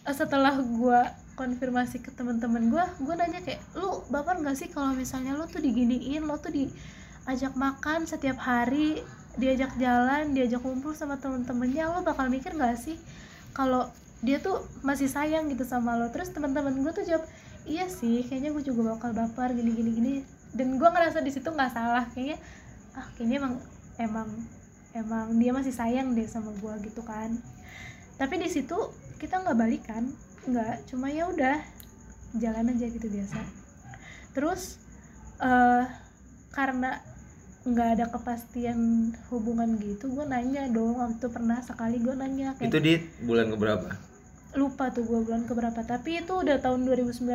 [0.04, 1.00] eh, setelah gue
[1.34, 5.60] konfirmasi ke teman-teman gue gue nanya kayak lu baper nggak sih kalau misalnya lu tuh
[5.60, 9.00] diginiin lo tuh diajak makan setiap hari
[9.36, 13.00] diajak jalan diajak kumpul sama temen-temennya lo bakal mikir nggak sih
[13.52, 13.88] kalau
[14.20, 17.24] dia tuh masih sayang gitu sama lo terus teman-teman gue tuh jawab
[17.66, 19.90] iya sih kayaknya gue juga bakal baper gini gini.
[19.92, 20.14] Gini
[20.50, 22.38] dan gue ngerasa di situ nggak salah kayaknya
[22.98, 23.54] ah kayaknya emang
[24.00, 24.28] emang
[24.92, 27.36] emang dia masih sayang deh sama gue gitu kan.
[28.18, 28.76] Tapi di situ
[29.20, 30.10] kita nggak balikan
[30.48, 31.60] nggak cuma ya udah
[32.38, 33.40] jalan aja gitu biasa.
[34.34, 34.78] Terus
[35.40, 35.86] eh
[36.50, 36.98] karena
[37.60, 42.80] nggak ada kepastian hubungan gitu gue nanya dong waktu pernah sekali gue nanya kayak itu
[42.80, 44.09] di bulan keberapa
[44.54, 47.26] lupa tuh gue bulan keberapa tapi itu udah tahun 2019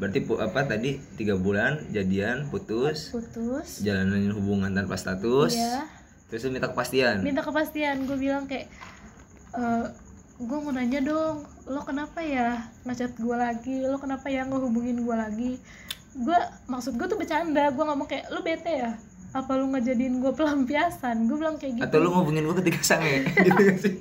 [0.00, 3.84] berarti apa tadi tiga bulan jadian putus putus.
[3.84, 5.84] jalanin hubungan tanpa status ya
[6.32, 7.20] terus minta kepastian?
[7.20, 8.64] Minta kepastian gue bilang kayak
[9.52, 9.62] e,
[10.40, 13.84] gue mau nanya dong lo kenapa ya ngechat gue lagi?
[13.84, 15.52] Lo kenapa ya ngehubungin gue lagi?
[16.16, 16.38] Gue
[16.72, 18.96] maksud gue tuh bercanda gue ngomong kayak lo bete ya
[19.32, 21.24] apa lu ngejadiin gue pelampiasan?
[21.24, 23.94] Gue bilang kayak gitu atau lu ngubungin gua ketika sange gitu gak sih?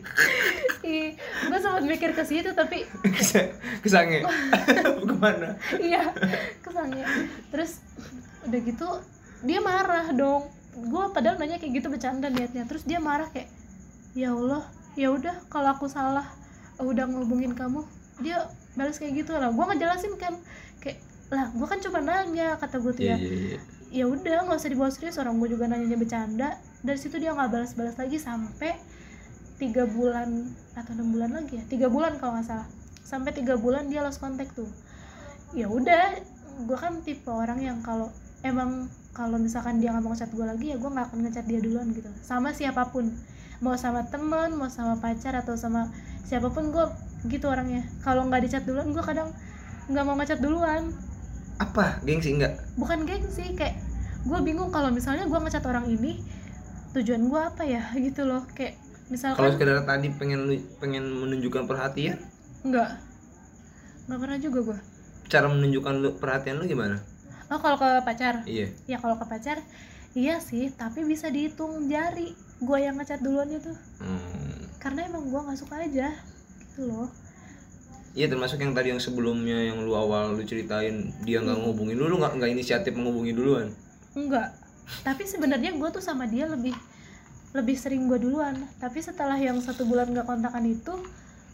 [1.48, 4.28] Gue sempat mikir ke situ tapi Kesa- kesange
[5.10, 5.56] ke mana?
[5.80, 6.12] Iya
[6.60, 7.06] kesannya
[7.48, 7.80] terus
[8.44, 8.88] udah gitu
[9.42, 10.52] dia marah dong.
[10.72, 12.68] Gue padahal nanya kayak gitu bercanda niatnya.
[12.68, 13.48] Terus dia marah kayak
[14.12, 14.68] ya allah
[15.00, 16.28] ya udah kalau aku salah
[16.76, 17.88] eh, udah ngehubungin kamu.
[18.20, 19.48] Dia balas kayak gitu lah.
[19.52, 20.36] Gue ngejelasin kan
[20.84, 21.00] kayak
[21.32, 23.60] lah gue kan cuma nanya kata gue tuh iya ya iya iya
[23.92, 26.56] ya udah nggak usah dibawa serius orang gue juga nanyanya bercanda.
[26.82, 28.80] Dari situ dia nggak balas-balas lagi sampai
[29.60, 32.68] tiga bulan atau enam bulan lagi ya tiga bulan kalau nggak salah.
[33.04, 34.72] Sampai tiga bulan dia lost contact tuh.
[35.52, 36.24] Ya udah
[36.64, 38.08] gue kan tipe orang yang kalau
[38.48, 41.60] emang kalau misalkan dia nggak mau ngechat gue lagi ya gue nggak akan ngechat dia
[41.60, 42.08] duluan gitu.
[42.24, 43.12] Sama siapa pun.
[43.60, 45.92] Mau sama temen mau sama pacar atau sama
[46.24, 46.86] siapa pun gue
[47.28, 47.84] gitu orangnya.
[48.08, 49.36] Kalau nggak dicat duluan gue kadang
[49.92, 50.96] nggak mau ngechat duluan
[51.62, 52.02] apa?
[52.02, 52.58] Gengsi enggak?
[52.76, 53.78] Bukan gengsi kayak
[54.22, 56.22] gue bingung kalau misalnya gue ngecat orang ini
[56.98, 58.42] tujuan gue apa ya gitu loh.
[58.58, 60.42] Kayak kalau misalkan sekedar tadi pengen
[60.82, 62.18] pengen menunjukkan perhatian?
[62.66, 62.98] Enggak.
[64.10, 64.80] Nggak pernah juga gue
[65.32, 67.00] cara menunjukkan lu perhatian lu gimana?
[67.48, 68.44] Oh kalau ke pacar?
[68.44, 68.68] Iya.
[68.84, 69.64] Ya kalau ke pacar
[70.12, 73.72] iya sih tapi bisa dihitung jari gue yang ngechat duluan itu.
[74.04, 74.60] Hmm.
[74.82, 76.10] karena emang gue nggak suka aja
[76.58, 77.06] gitu loh
[78.12, 81.64] Iya termasuk yang tadi yang sebelumnya yang lu awal lu ceritain dia nggak Hmm.
[81.64, 83.72] ngehubungin lu, lu nggak nggak inisiatif menghubungi duluan.
[84.12, 84.52] enggak
[85.02, 86.76] tapi sebenarnya gue tuh sama dia lebih
[87.52, 90.92] lebih sering gue duluan tapi setelah yang satu bulan nggak kontakan itu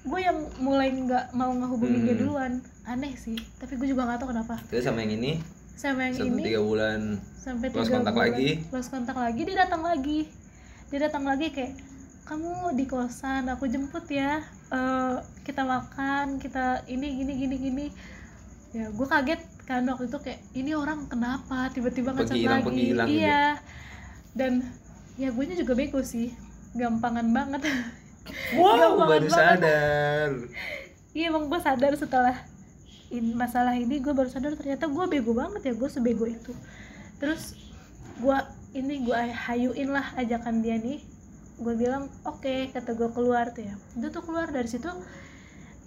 [0.03, 2.21] gue yang mulai nggak mau ngehubungin dia Hmm.
[2.23, 2.51] duluan
[2.83, 5.37] aneh sih tapi gue juga nggak tahu kenapa Terus sama yang ini
[5.71, 7.01] sama yang satu ini tiga bulan
[7.37, 8.49] sampai tiga kontak bulan lagi.
[8.67, 10.19] lost kontak lagi dia datang lagi
[10.87, 11.77] dia datang lagi kayak
[12.25, 15.15] kamu di kosan aku jemput ya Eh,
[15.47, 17.85] kita makan kita ini gini gini gini.
[18.75, 22.83] Ya gue kaget kan waktu itu kayak ini orang kenapa tiba-tiba hilang, lagi?
[22.91, 23.19] hilang gitu.
[23.19, 23.59] iya
[24.31, 24.63] dan
[25.15, 26.35] ya gue juga bego sih.
[26.75, 27.63] Gampangan banget.
[28.59, 29.59] Wow Gampang baru banget.
[29.63, 30.29] sadar.
[31.15, 32.35] Iya emang gue sadar setelah
[33.07, 36.51] in, masalah ini gue baru sadar ternyata gue bego banget ya gue sebego itu.
[37.23, 37.55] Terus
[38.19, 38.37] gue
[38.75, 40.99] ini gue hayuin lah ajakan dia nih
[41.57, 43.75] gue bilang oke kata gue keluar tuh ya.
[43.97, 44.89] Udah tuh keluar dari situ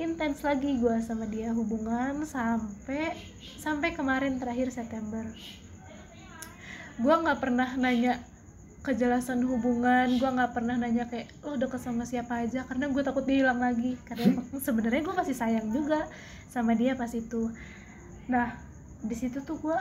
[0.00, 3.12] intens lagi gue sama dia hubungan sampai
[3.60, 5.22] sampai kemarin terakhir September.
[6.98, 8.18] Gue nggak pernah nanya
[8.80, 12.66] kejelasan hubungan gue nggak pernah nanya kayak lo deket sama siapa aja?
[12.66, 13.94] Karena gue takut dia hilang lagi.
[14.02, 16.08] Karena sebenarnya gue masih sayang juga
[16.50, 17.52] sama dia pas itu.
[18.26, 18.58] Nah
[19.00, 19.78] di situ tuh gue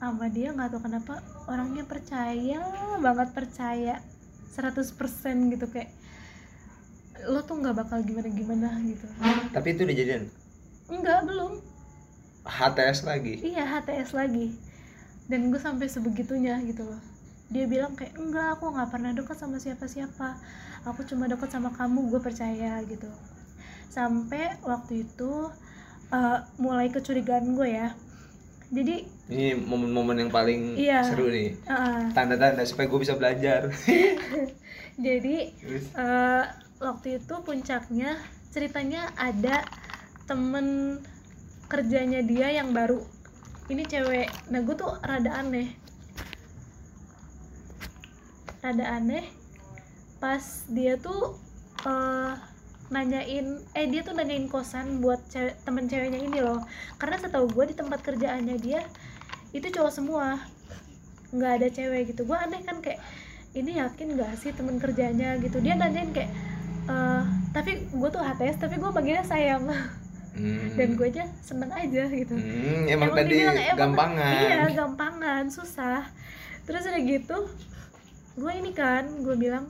[0.00, 2.64] sama dia nggak tahu kenapa orangnya percaya
[3.04, 4.00] banget percaya
[4.50, 5.90] 100% gitu kayak
[7.28, 9.06] lo tuh nggak bakal gimana gimana gitu.
[9.52, 10.24] Tapi itu udah jadian?
[10.88, 11.60] Enggak belum.
[12.48, 13.34] HTS lagi?
[13.44, 14.56] Iya HTS lagi.
[15.28, 17.00] Dan gue sampai sebegitunya gitu loh.
[17.52, 20.40] Dia bilang kayak enggak aku nggak pernah dekat sama siapa-siapa.
[20.88, 23.10] Aku cuma dekat sama kamu gue percaya gitu.
[23.92, 25.52] Sampai waktu itu
[26.10, 27.92] eh, mulai kecurigaan gue ya
[28.70, 31.02] jadi ini momen-momen yang paling Iya.
[31.02, 31.58] seru nih.
[32.14, 33.66] Tanda-tanda supaya gue bisa belajar.
[35.06, 36.44] Jadi Terus, eh,
[36.78, 38.14] waktu itu puncaknya
[38.50, 39.66] ceritanya ada
[40.26, 40.98] temen
[41.66, 43.02] kerjanya dia yang baru.
[43.66, 45.74] Ini cewek nah gue tuh rada aneh.
[48.60, 49.24] Rada aneh
[50.18, 51.38] pas dia tuh
[51.82, 52.34] eh,
[52.90, 56.62] nanyain eh dia tuh nanyain kosan buat cewek, temen ceweknya ini loh.
[56.98, 58.82] Karena setahu gue di tempat kerjaannya dia
[59.54, 60.42] itu cowok semua.
[61.30, 62.26] Nggak ada cewek gitu.
[62.26, 62.98] Gue aneh kan kayak
[63.50, 65.38] ini yakin gak sih temen kerjanya?
[65.38, 65.62] Gitu.
[65.62, 66.30] Dia nanyain kayak
[66.90, 67.22] eh
[67.54, 69.64] tapi gue tuh HTS tapi gue panggilnya sayang.
[70.30, 70.78] Hmm.
[70.78, 72.38] dan gue aja seneng aja gitu.
[72.38, 74.34] Hmm, emang, tadi dibilang, "Emang- gampangan.
[74.46, 76.06] iya gampangan susah.
[76.62, 77.38] Terus udah gitu
[78.38, 79.66] gue ini kan gue bilang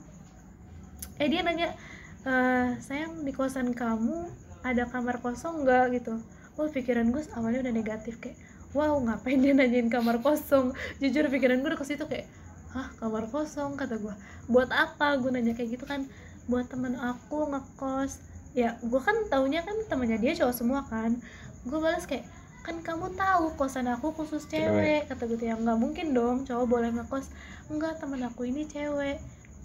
[1.17, 1.73] eh dia nanya
[2.21, 4.29] "Eh, sayang di kosan kamu
[4.61, 5.85] ada kamar kosong nggak?
[5.97, 6.13] Gitu.
[6.59, 8.37] Oh pikiran gue awalnya udah negatif kayak
[8.77, 10.77] wow ngapain dia nanyain kamar kosong?
[11.01, 12.29] Jujur pikiran gue udah ke situ kayak
[12.77, 13.73] hah kamar kosong?
[13.73, 14.13] kata gue
[14.45, 15.17] buat apa?
[15.17, 16.05] Gue nanya kayak gitu kan.
[16.45, 18.21] Buat temen aku ngekos.
[18.53, 21.17] Ya gue kan taunya kan temennya dia cowok semua kan.
[21.65, 22.29] Gue balas kayak
[22.61, 25.47] kan kamu tahu kosan aku khusus cewek, kata gue tuh.
[25.49, 27.33] Ya nggak mungkin dong cowok boleh ngekos.
[27.73, 29.17] Enggak temen aku ini cewek.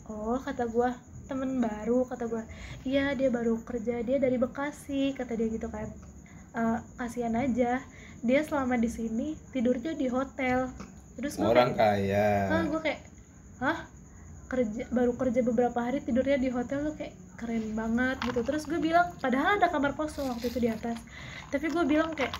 [0.09, 0.88] Oh kata gue
[1.27, 2.43] temen baru kata gue
[2.87, 5.91] iya dia baru kerja dia dari Bekasi kata dia gitu kan.
[6.57, 7.85] Eh, kasihan aja
[8.25, 10.73] dia selama di sini tidurnya di hotel.
[11.17, 12.29] Terus gue orang kayak, kaya.
[12.49, 13.01] Hah, gue kayak
[13.61, 13.79] hah?
[14.47, 18.41] Kerja baru kerja beberapa hari tidurnya di hotel tuh kayak keren banget gitu.
[18.41, 20.97] Terus gue bilang padahal ada kamar kosong waktu itu di atas.
[21.53, 22.33] Tapi gue bilang kayak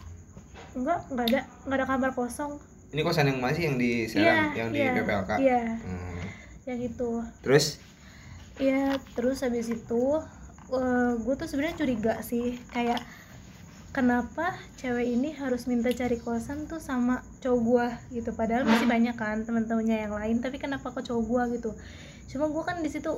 [0.77, 2.57] enggak nggak ada nggak ada kamar kosong.
[2.94, 4.55] Ini kosan yang masih yang di Serang?
[4.55, 5.62] Yang di iya, PPLK iya.
[5.77, 6.25] Hmm.
[6.64, 7.11] yang itu.
[7.42, 7.83] Terus
[8.57, 10.03] Iya, terus habis itu
[11.23, 12.99] gue tuh sebenarnya curiga sih kayak
[13.95, 18.31] kenapa cewek ini harus minta cari kosan tuh sama cowok gua gitu.
[18.37, 21.73] Padahal masih banyak kan teman-temannya yang lain tapi kenapa kok cowok gua gitu?
[22.29, 23.12] Cuma gua kan di situ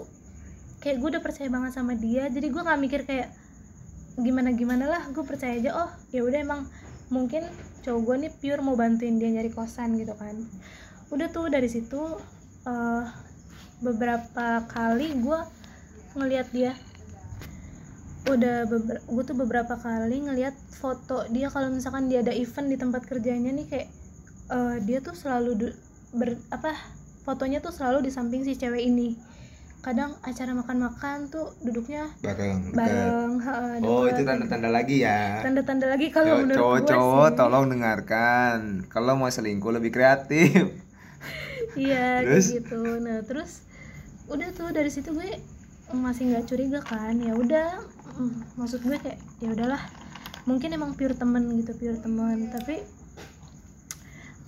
[0.79, 3.35] kayak gue udah percaya banget sama dia jadi gua nggak mikir kayak
[4.15, 6.61] gimana gimana lah gue percaya aja oh ya udah emang
[7.11, 7.43] mungkin
[7.83, 10.35] cowok gue nih pure mau bantuin dia nyari kosan gitu kan.
[11.11, 11.99] Udah tuh dari situ
[12.71, 13.05] eh,
[13.83, 15.41] beberapa kali gue
[16.19, 16.73] ngelihat dia.
[18.29, 22.77] Udah beber gue tuh beberapa kali ngelihat foto dia kalau misalkan dia ada event di
[22.77, 23.89] tempat kerjanya nih kayak
[24.53, 25.79] eh, dia tuh selalu du-
[26.13, 26.77] ber apa
[27.25, 29.17] fotonya tuh selalu di samping si cewek ini.
[29.79, 35.41] Kadang acara makan-makan tuh duduknya bareng bareng heeh, oh itu tanda-tanda lagi ya?
[35.41, 38.59] Tanda-tanda lagi kalau menurut cowok-cowok tolong dengarkan.
[38.91, 40.67] Kalau mau selingkuh lebih kreatif.
[41.79, 42.81] Iya kayak gitu.
[43.01, 43.63] Nah terus
[44.29, 45.41] udah tuh dari situ gue
[45.93, 47.17] masih nggak curiga kan.
[47.19, 47.83] Ya udah
[48.17, 49.83] mm, maksud gue kayak ya udahlah.
[50.49, 52.49] Mungkin emang pure temen gitu pure temen.
[52.53, 52.85] Tapi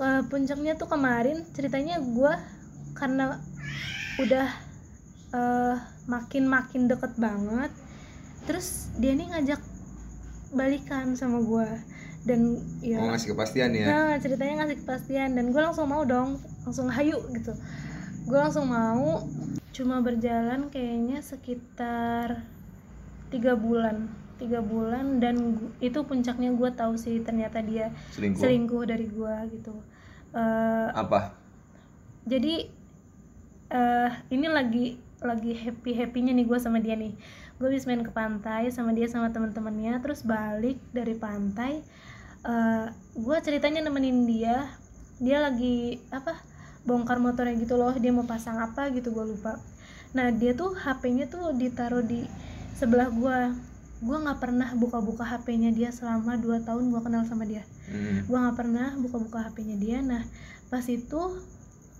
[0.01, 2.33] ke puncaknya tuh kemarin ceritanya gue
[2.97, 3.37] karena
[4.21, 4.49] udah
[5.37, 5.77] eh,
[6.09, 7.69] makin makin deket banget
[8.49, 9.61] terus dia nih ngajak
[10.57, 11.69] balikan sama gue
[12.21, 13.87] dan ya mau ngasih kepastian ya?
[13.89, 15.33] Nah, ceritanya ngasih kepastian.
[15.33, 16.37] Dan gue langsung mau dong,
[16.69, 17.57] langsung hayu gitu.
[18.29, 19.25] Gue langsung mau,
[19.71, 22.43] cuma berjalan kayaknya sekitar
[23.31, 24.11] tiga bulan,
[24.43, 28.41] tiga bulan dan gu- itu puncaknya gue tahu sih ternyata dia selingkuh.
[28.43, 29.75] selingkuh dari gue gitu.
[30.35, 31.35] Eh, apa?
[32.27, 32.69] jadi
[33.71, 34.87] eh ini lagi
[35.23, 37.15] lagi happy happynya nih gue sama dia nih.
[37.61, 41.85] Gue habis main ke pantai sama dia sama teman-temannya terus balik dari pantai
[42.41, 44.65] eh gue ceritanya nemenin dia
[45.21, 46.41] dia lagi apa
[46.85, 49.61] bongkar motornya gitu loh dia mau pasang apa gitu gue lupa.
[50.17, 52.25] Nah dia tuh HP-nya tuh ditaruh di
[52.77, 53.39] sebelah gue
[54.01, 57.65] gue nggak pernah buka-buka HP-nya dia selama 2 tahun gue kenal sama dia.
[57.91, 58.23] Hmm.
[58.23, 59.99] gue nggak pernah buka-buka HP-nya dia.
[60.01, 60.25] Nah
[60.73, 61.21] pas itu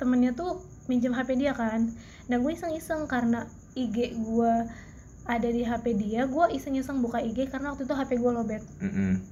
[0.01, 1.93] temennya tuh minjem HP dia kan.
[2.31, 3.45] Nah gue iseng-iseng karena
[3.77, 4.53] IG gue
[5.31, 9.23] ada di HP dia gue iseng-iseng buka IG karena waktu itu HP gue lobet Mm-mm.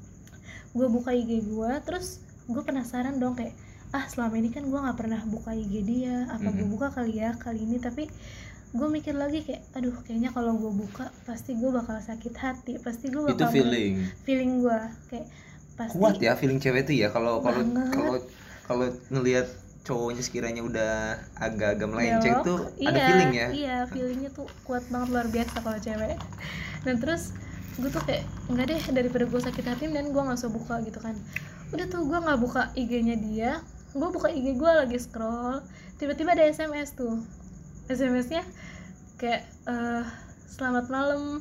[0.77, 3.57] gue buka IG gue terus gue penasaran dong kayak
[3.89, 6.73] ah selama ini kan gue nggak pernah buka IG dia apa gue Mhm.
[6.77, 7.81] buka kali ya kali ini.
[7.81, 8.05] Tapi
[8.69, 13.09] gue mikir lagi kayak aduh kayaknya kalau gue buka pasti gue bakal sakit hati pasti
[13.09, 14.05] gue itu bakal feeling.
[14.29, 15.27] feeling gue kayak
[15.73, 18.15] pasti kuat ya feeling cewek itu ya kalau kalau kalau
[18.69, 19.49] kalau ngelihat
[19.89, 23.47] cowoknya sekiranya udah agak-agak melenceng tuh iya, ada feeling ya?
[23.49, 26.21] iya feelingnya tuh kuat banget luar biasa kalau cewek.
[26.85, 27.33] Dan terus
[27.81, 28.21] gue tuh kayak
[28.53, 31.17] enggak deh daripada gue sakit hati dan gue nggak usah buka gitu kan.
[31.73, 35.61] Udah tuh gue nggak buka IG-nya dia gue buka IG gue lagi scroll
[35.97, 37.19] tiba-tiba ada SMS tuh.
[37.87, 38.45] SMS-nya
[39.17, 40.05] kayak eh,
[40.49, 41.41] selamat malam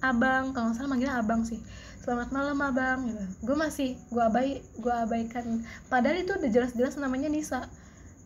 [0.00, 0.50] abang.
[0.50, 1.62] Kalau nggak salah manggilnya abang sih.
[1.98, 3.06] Selamat malam abang.
[3.06, 3.22] Gitu.
[3.42, 5.62] Gue masih gue abai gue abaikan.
[5.86, 7.64] Padahal itu udah jelas-jelas namanya Nisa.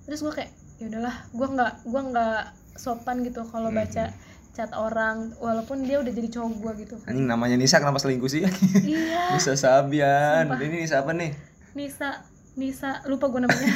[0.03, 2.41] Terus gue kayak ya udahlah gue nggak gue nggak
[2.75, 3.77] sopan gitu kalau Mhm.
[3.77, 4.05] baca
[4.51, 6.97] chat orang walaupun dia udah jadi cowok gue gitu.
[7.05, 8.43] Anjing namanya Nisa kenapa selingkuh sih?
[8.43, 9.23] Iya.
[9.37, 10.49] Nisa Sabian.
[10.49, 10.59] Sumpah.
[10.59, 11.31] ini Nisa apa nih?
[11.75, 12.25] Nisa
[12.59, 13.75] Nisa lupa gue namanya.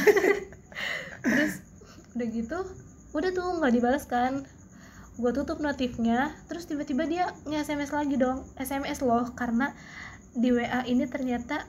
[1.22, 1.62] Terus
[2.12, 2.58] udah gitu
[3.12, 4.42] udah tuh nggak dibalas kan.
[5.20, 8.48] Gue tutup notifnya terus tiba-tiba dia nge-SMS lagi dong.
[8.56, 9.76] SMS loh karena
[10.32, 11.68] di WA ini ternyata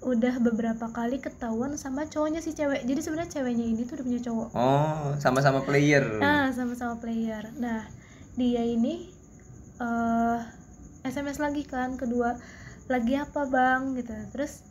[0.00, 2.82] udah beberapa kali ketahuan sama cowoknya si cewek.
[2.82, 4.48] Jadi sebenarnya ceweknya ini tuh udah punya cowok.
[4.58, 6.02] Oh sama-sama player.
[6.18, 7.52] Nah, sama-sama player.
[7.60, 7.86] Nah,
[8.34, 9.14] dia ini
[9.80, 10.38] eh
[11.06, 12.34] SMS lagi kan kedua
[12.90, 13.94] lagi apa bang?
[13.94, 14.12] gitu.
[14.34, 14.66] Terus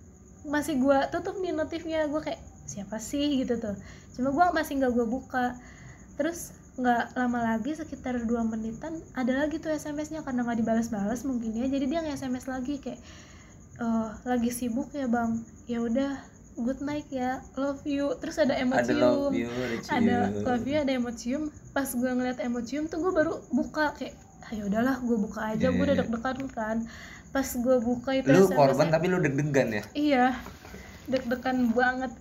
[0.47, 2.07] masih gua tutup nih notifnya.
[2.07, 3.41] Gue kayak siapa sih?
[3.43, 3.75] Gitu tuh.
[4.15, 5.45] Cuma gua masih nggak gua buka.
[6.15, 11.51] Terus nggak lama lagi sekitar dua menitan ada lagi tuh SMS-nya karena nggak dibalas-balas mungkin
[11.51, 11.67] ya.
[11.67, 12.99] Jadi dia nge-SMS lagi kayak
[13.79, 15.43] "Eh, lagi sibuk ya bang.
[15.67, 16.19] Ya udah
[16.59, 17.43] good night ya.
[17.55, 18.15] Love you.
[18.19, 20.43] Terus ada emot ada love you ada ada cium.
[20.47, 23.95] love you ada emocium pas gue ngeliat emocium tuh gue baru buka.
[23.95, 24.15] Kayak
[24.51, 25.67] ayo udahlah gue buka aja.
[25.67, 26.03] Iya, gue udah iya.
[26.03, 26.77] deg-degan kan
[27.29, 29.83] pas gue buka itu lu SMS-nya korban tapi lu deg-degan ya?
[29.93, 30.25] Iya
[31.05, 32.13] deg-degan banget.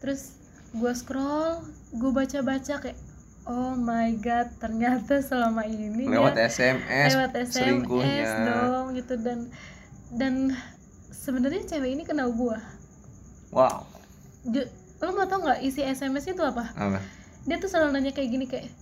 [0.00, 0.36] Terus
[0.72, 2.98] gue scroll gue baca-baca kayak
[3.44, 8.24] oh my god ternyata selama ini lewat ya SMS lewat SMS selingkuhnya.
[8.48, 9.14] dong gitu.
[9.20, 9.38] Dan
[10.10, 10.34] dan
[11.10, 12.58] sebenarnya cewek ini kenal gue
[13.50, 13.84] wow.
[14.44, 16.64] Ju- lo mau tau nggak isi SMS-nya tuh apa?
[16.72, 16.98] Apa?
[17.44, 18.72] Dia tuh selalu nanya kayak gini kayak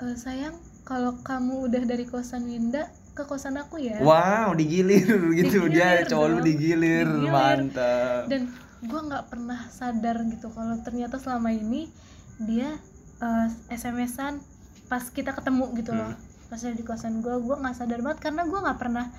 [0.00, 2.88] "E, sayang kalau kamu udah dari kosan Winda
[3.18, 3.98] ke kosan aku ya.
[3.98, 5.02] Wow digilir
[5.38, 5.66] gitu.
[5.66, 7.28] Dia Digilir cowok lu digilir, Digilir.
[7.28, 8.22] mantap.
[8.26, 11.90] Dan gue nggak pernah sadar gitu kalau ternyata selama ini
[12.38, 12.78] dia
[13.18, 14.38] eh, SMS-an
[14.86, 16.08] pas kita ketemu gitu loh.
[16.08, 16.26] Hmm.
[16.46, 19.12] pas dia di kosan gue gue nggak sadar banget karena gue nggak pernah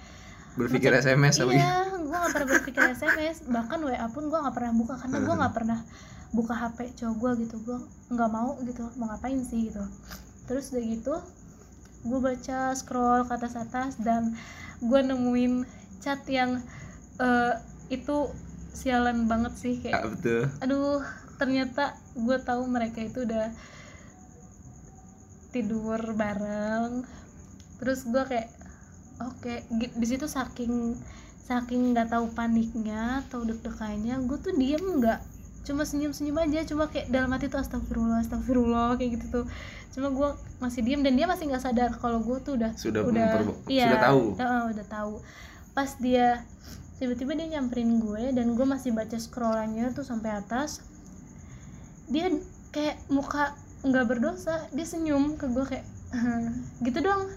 [0.55, 1.53] berpikir ngecek- SMS gitu?
[1.53, 5.35] iya gue nggak pernah berpikir SMS bahkan WA pun gue nggak pernah buka karena gue
[5.35, 5.79] nggak pernah
[6.29, 7.55] buka HP cowok gue gitu.
[7.61, 7.77] Gue
[8.09, 9.83] nggak mau gitu mau ngapain sih gitu.
[10.45, 11.13] Terus udah gitu
[12.01, 14.35] gue baca scroll ke atas atas dan
[14.79, 15.67] gue nemuin
[15.99, 16.63] chat yang
[17.17, 17.53] eh,
[17.89, 18.31] itu
[18.71, 20.43] sialan banget sih Ya, kayak betul.
[20.61, 21.01] aduh
[21.35, 21.83] ternyata
[22.15, 23.51] gue tahu mereka itu udah
[25.49, 27.03] tidur bareng.
[27.79, 28.49] Terus gue kayak
[29.19, 30.93] oke gi- di situ saking
[31.41, 35.19] saking nggak tahu paniknya atau deg-degannya gue tuh diem nggak
[35.67, 39.45] cuma senyum-senyum aja cuma kayak dalam hati tuh astagfirullah astagfirullah kayak gitu tuh.
[39.93, 40.29] Cuma gue
[40.63, 44.01] masih diem dan dia masih nggak sadar kalau gue tuh udah sudah udah iya, sudah
[44.01, 44.21] tahu?
[44.39, 45.13] uh, udah tahu.
[45.73, 46.41] Pas dia
[46.99, 50.83] tiba-tiba dia nyamperin gue dan gue masih baca scrollannya tuh sampai atas.
[52.09, 52.33] Dia
[52.69, 55.85] kayak muka nggak berdosa dia senyum ke gue kayak
[56.85, 57.29] gitu doang.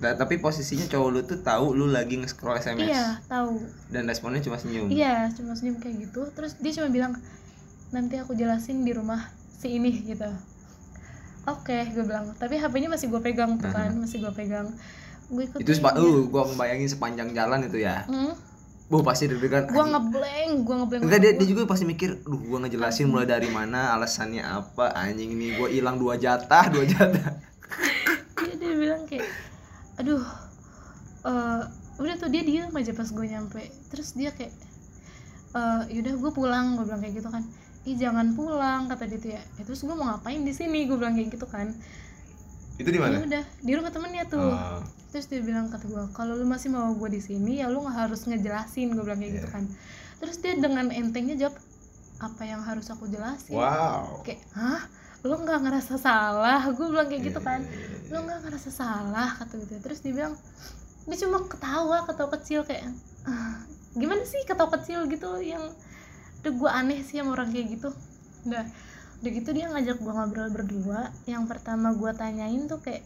[0.00, 3.60] Nah, tapi posisinya cowok lu tuh tahu lu lagi nge-scroll SMS iya tahu.
[3.92, 4.88] Dan responnya cuma senyum.
[4.88, 6.24] iya cuma senyum kayak gitu.
[6.32, 7.12] Terus dia cuma bilang
[7.90, 10.30] nanti aku jelasin di rumah si ini gitu
[11.46, 14.70] oke gue bilang tapi HP-nya masih gue pegang tuh kan masih gue pegang
[15.30, 15.58] gue ikut.
[15.62, 18.02] Itu sepa- uh, gua ngebayangin sepanjang jalan itu ya.
[18.10, 18.34] hmm,
[18.90, 19.70] Bu pasti deg-degan.
[19.70, 19.94] gue anjing.
[19.94, 23.94] ngeblank gue ngeblank Enggak dia, dia juga pasti mikir, duh gua ngejelasin mulai dari mana,
[23.94, 27.38] alasannya apa, anjing ini gua hilang dua jatah, dua jatah.
[28.42, 29.30] dia, dia bilang kayak
[30.02, 30.24] aduh
[31.22, 31.62] eh,
[32.02, 33.62] udah tuh dia diem aja pas gue nyampe
[33.92, 34.50] terus dia kayak
[35.50, 37.46] eh yaudah gue pulang gue bilang kayak gitu kan
[37.82, 39.42] ih jangan pulang kata dia tuh ya.
[39.56, 40.84] "Ya, terus gue mau ngapain di sini?
[40.84, 41.72] Gue bilang kayak gitu kan.
[42.76, 43.16] Itu di ya mana?
[43.20, 44.52] udah di rumah temennya tuh.
[44.52, 47.80] Oh, terus dia bilang kata gue kalau lu masih mau gue di sini ya lu
[47.80, 49.54] nggak harus ngejelasin gue bilang kayak gitu Iya.
[49.54, 49.64] kan.
[50.18, 51.56] Terus dia dengan entengnya jawab
[52.18, 53.52] apa yang harus aku jelasin?
[53.52, 54.20] Wow.
[54.22, 54.84] kayak hah?
[55.20, 56.64] Lu nggak ngerasa salah?
[56.70, 59.28] Gue bilang kayak gitu Iya, kan iya, iya, lu nggak ngerasa salah?
[59.36, 60.34] kata gitu terus dia bilang
[61.02, 62.84] dia cuma ketawa ketawa kecil kayak
[63.22, 63.60] "Ah,
[63.92, 65.64] gimana sih ketawa kecil gitu yang
[66.40, 67.88] udah gue aneh sih sama orang kayak gitu.
[68.44, 68.64] Udah
[69.20, 71.00] udah gitu dia ngajak gue ngobrol berdua.
[71.24, 73.04] Yang pertama gue tanyain tuh kayak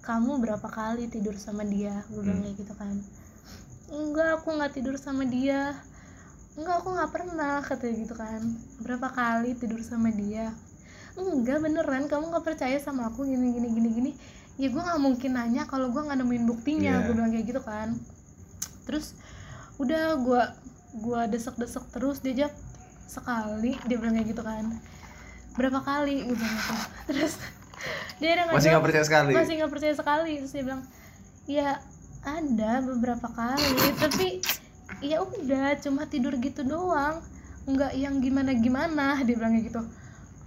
[0.00, 2.04] kamu berapa kali tidur sama dia?
[2.08, 2.46] Gue bilang Hmm.
[2.46, 2.96] kayak gitu kan.
[3.88, 5.72] Enggak aku nggak tidur sama dia.
[6.54, 8.42] Enggak aku nggak pernah katanya gitu kan.
[8.78, 10.52] Berapa kali tidur sama dia?
[11.14, 12.04] Enggak beneran.
[12.06, 14.12] Kamu nggak percaya sama aku gini gini gini gini.
[14.58, 17.04] Ya gue nggak mungkin nanya kalau gue nggak nemuin buktinya Iya.
[17.08, 17.96] gue bilang kayak gitu kan.
[18.84, 19.14] Terus
[19.78, 20.42] udah gue
[20.92, 22.54] gue desek-desek terus dia jawab
[23.04, 24.64] sekali dia bilang kayak gitu kan.
[25.54, 26.22] Berapa kali?
[26.22, 26.74] gue bilang gitu.
[27.08, 27.32] Terus
[28.18, 29.32] dia ada Masih nggak percaya sekali.
[29.32, 30.32] masih nggak percaya sekali.
[30.38, 30.82] Terus dia bilang
[31.48, 31.68] ya
[32.20, 34.26] ada beberapa kali tapi
[35.00, 37.22] ya udah cuma tidur gitu doang.
[37.64, 39.82] Nggak yang gimana gimana dia bilang kayak gitu.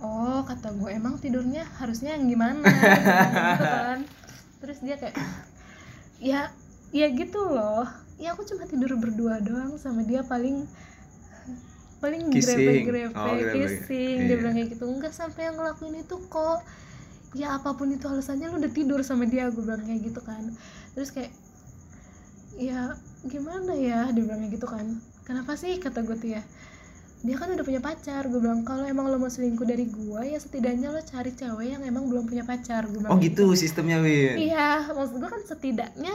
[0.01, 2.65] Oh kata gue emang tidurnya harusnya yang gimana?
[2.65, 3.99] Gitu kan.
[4.61, 5.15] Terus dia kayak
[6.21, 6.53] ya
[6.91, 7.87] ya gitu loh
[8.21, 10.69] ya aku cuma tidur berdua doang sama dia paling
[11.97, 12.57] paling Kissing.
[12.57, 13.53] grepe-grepe Oh, grepe.
[13.55, 14.17] kissing.
[14.21, 14.37] Dia Iya.
[14.37, 14.85] bilang kayak gitu.
[14.87, 16.59] Enggak sampai yang ngelakuin itu kok.
[17.33, 20.49] Ya apa pun itu alasannya lu udah tidur sama dia gue bilang kayak gitu kan.
[20.91, 21.31] Terus kayak
[22.57, 22.93] ya
[23.23, 24.09] gimana ya?
[24.09, 24.85] Dia bilang kayak gitu kan.
[25.23, 25.77] Kenapa sih?
[25.77, 26.41] Kata gue tuh ya.
[27.21, 28.25] Dia kan udah punya pacar.
[28.27, 31.81] Gue bilang kalau emang lo mau selingkuh dari gue ya setidaknya lo cari cewek yang
[31.81, 32.83] emang belum punya pacar.
[32.83, 34.41] Gue bilang Oh kayak gitu sistemnya Win.
[34.41, 36.13] iya maksud gue kan setidaknya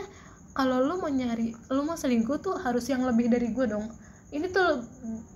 [0.56, 3.92] kalau lo mau nyari lo mau selingkuh tuh harus yang lebih dari gue dong
[4.28, 4.80] ini tuh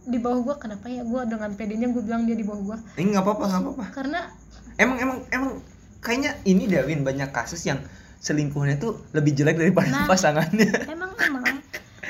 [0.02, 3.04] di bawah gue kenapa ya gue dengan pedenya gue bilang dia di bawah gue Eh
[3.04, 3.84] nggak apa-apa nggak apa-apa.
[3.92, 4.20] karena
[4.74, 5.50] Emang emang emang
[6.00, 7.76] kayaknya ini deh Win banyak kasus yang
[8.18, 10.06] selingkuhnya tuh lebih jelek daripada Nah.
[10.08, 10.88] pasangannya.
[10.88, 11.44] emang emang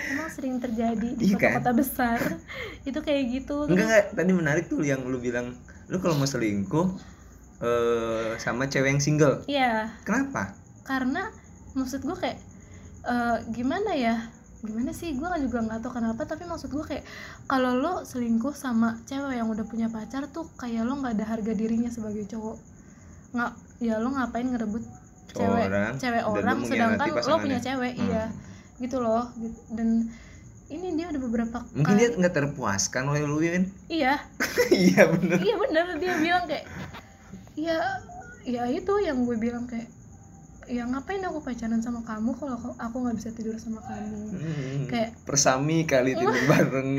[0.07, 1.59] emang sering terjadi di Iya kan?
[1.59, 2.19] kota-kota besar
[2.81, 6.95] itu kayak gitu Enggak enggak tadi menarik tuh yang lu bilang lu kalau mau selingkuh
[7.59, 9.43] eh sama cewek yang single.
[9.45, 10.55] iya Kenapa?
[10.83, 11.29] karena
[11.73, 12.39] maksud gue kayak
[13.11, 14.17] eh, gimana ya?
[14.61, 15.17] Gimana sih?
[15.17, 17.05] Gue juga nggak tahu kenapa tapi maksud gue kayak
[17.45, 21.53] kalau lo selingkuh sama cewek yang udah punya pacar tuh kayak lo nggak ada harga
[21.57, 22.57] dirinya sebagai cowok.
[23.33, 23.51] Nggak
[23.81, 24.85] ya lo ngapain ngerebut
[25.31, 28.07] cewek Orang, cewek orang sedangkan lo punya cewek Hmm.
[28.11, 28.25] iya
[28.83, 29.59] gitu loh gitu.
[29.77, 30.11] dan
[30.71, 34.19] ini dia udah beberapa Mungkin kali dia nggak terpuaskan oleh lu iya.
[34.71, 35.39] Iya bener.
[35.39, 35.85] iya bener.
[35.99, 36.67] Dia bilang kayak
[37.55, 37.79] ya
[38.43, 39.87] ya itu yang gue bilang kayak
[40.71, 44.21] ya ngapain aku pacaran sama kamu kalau aku- nggak bisa tidur sama kamu?
[44.31, 46.91] Hmm, Kayak- persami kali tidur bareng.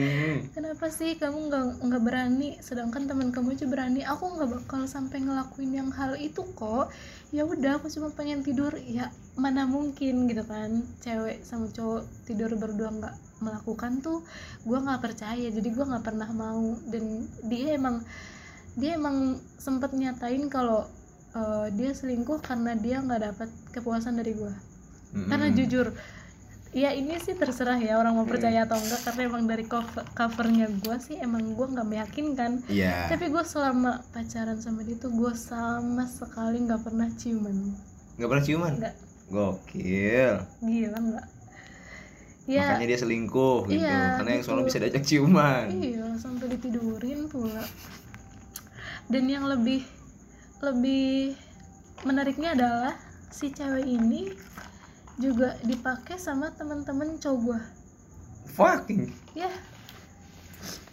[0.52, 2.60] kenapa sih kamu nggak nggak berani?
[2.60, 4.04] Sedangkan teman kamu aja berani.
[4.04, 6.92] Aku nggak bakal sampai ngelakuin yang hal itu kok.
[7.32, 8.76] Ya udah aku cuma pengen tidur.
[8.76, 9.08] Ya
[9.40, 10.84] mana mungkin gitu kan?
[11.00, 14.20] Cewek sama cowok tidur berdua nggak melakukan tuh
[14.62, 15.48] gue nggak percaya.
[15.48, 16.76] Jadi gue nggak pernah mau.
[16.86, 18.04] Dan dia emang
[18.76, 20.88] dia emang sempet nyatain kalau
[21.32, 24.54] eh, dia selingkuh karena dia nggak dapat kepuasan dari gue
[25.28, 25.58] karena Mm-mm.
[25.60, 25.88] jujur
[26.72, 30.72] ya ini sih terserah ya orang mau percaya atau enggak karena emang dari cover covernya
[30.72, 33.12] gue sih emang gue nggak meyakinkan Iya.
[33.12, 37.76] tapi gue selama pacaran sama dia tuh gue sama sekali nggak pernah ciuman
[38.16, 38.74] Nggak pernah ciuman.
[38.80, 38.96] nggak
[39.28, 40.36] Gokil.
[40.62, 41.28] gila nggak
[42.48, 43.80] ya Makanya dia selingkuh gitu.
[43.80, 44.48] Iya, Karena yang gitu.
[44.50, 45.66] selalu bisa diajak ciuman.
[45.72, 47.64] iya sampai ditidurin pula
[49.08, 49.84] dan yang lebih
[50.62, 51.36] lebih
[52.06, 52.94] menariknya adalah
[53.34, 54.34] si cewek ini
[55.18, 57.62] juga dipakai sama teman-teman cowok gue
[58.54, 59.14] Fucking.
[59.38, 59.50] ya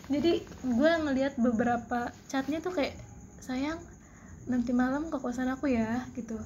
[0.08, 2.96] jadi gue ngelihat beberapa chatnya tuh kayak
[3.44, 3.76] sayang
[4.48, 6.40] nanti malam ke kosan aku ya gitu.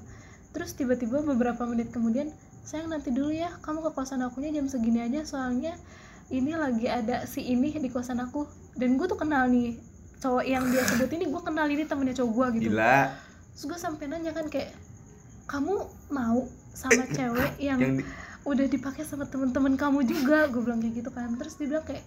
[0.50, 2.34] Terus tiba-tiba beberapa menit kemudian
[2.66, 5.78] sayang nanti dulu ya kamu ke kosan akunya jam segini aja soalnya
[6.34, 8.50] ini lagi ada si ini di kosan aku.
[8.74, 9.78] Dan gue tuh kenal nih
[10.22, 13.10] cowok yang dia sebut ini gue kenal ini temennya cowok gue gitu Gila.
[13.50, 14.70] terus gue sampai nanya kan kayak
[15.44, 15.74] kamu
[16.08, 18.06] mau sama cewek yang, yang di-
[18.42, 22.06] udah dipakai sama temen-temen kamu juga gue bilang kayak gitu kan terus dia bilang kayak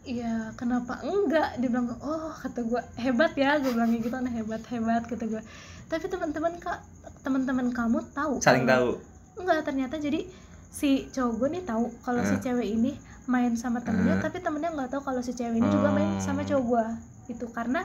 [0.00, 1.60] Iya, kenapa enggak?
[1.60, 5.42] Dia bilang, oh kata gue hebat ya, gue bilang gitu, nah hebat hebat kata gue.
[5.86, 6.80] Tapi teman-teman kak,
[7.20, 8.40] teman-teman kamu tahu?
[8.40, 8.96] saling tahu
[9.36, 10.24] Enggak, ternyata jadi
[10.66, 12.40] si cowok gue nih tahu kalau si Eh.
[12.40, 14.22] cewek ini main sama temennya, Eh.
[14.22, 16.20] tapi temennya nggak tahu kalau si cewek ini juga main Oh.
[16.20, 16.84] sama cowok gue.
[17.28, 17.84] Itu karena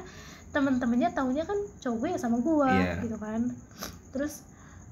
[0.50, 3.02] temen-temennya taunya kan cowok gue ya sama gue, Iya.
[3.02, 3.42] gitu kan.
[4.10, 4.34] Terus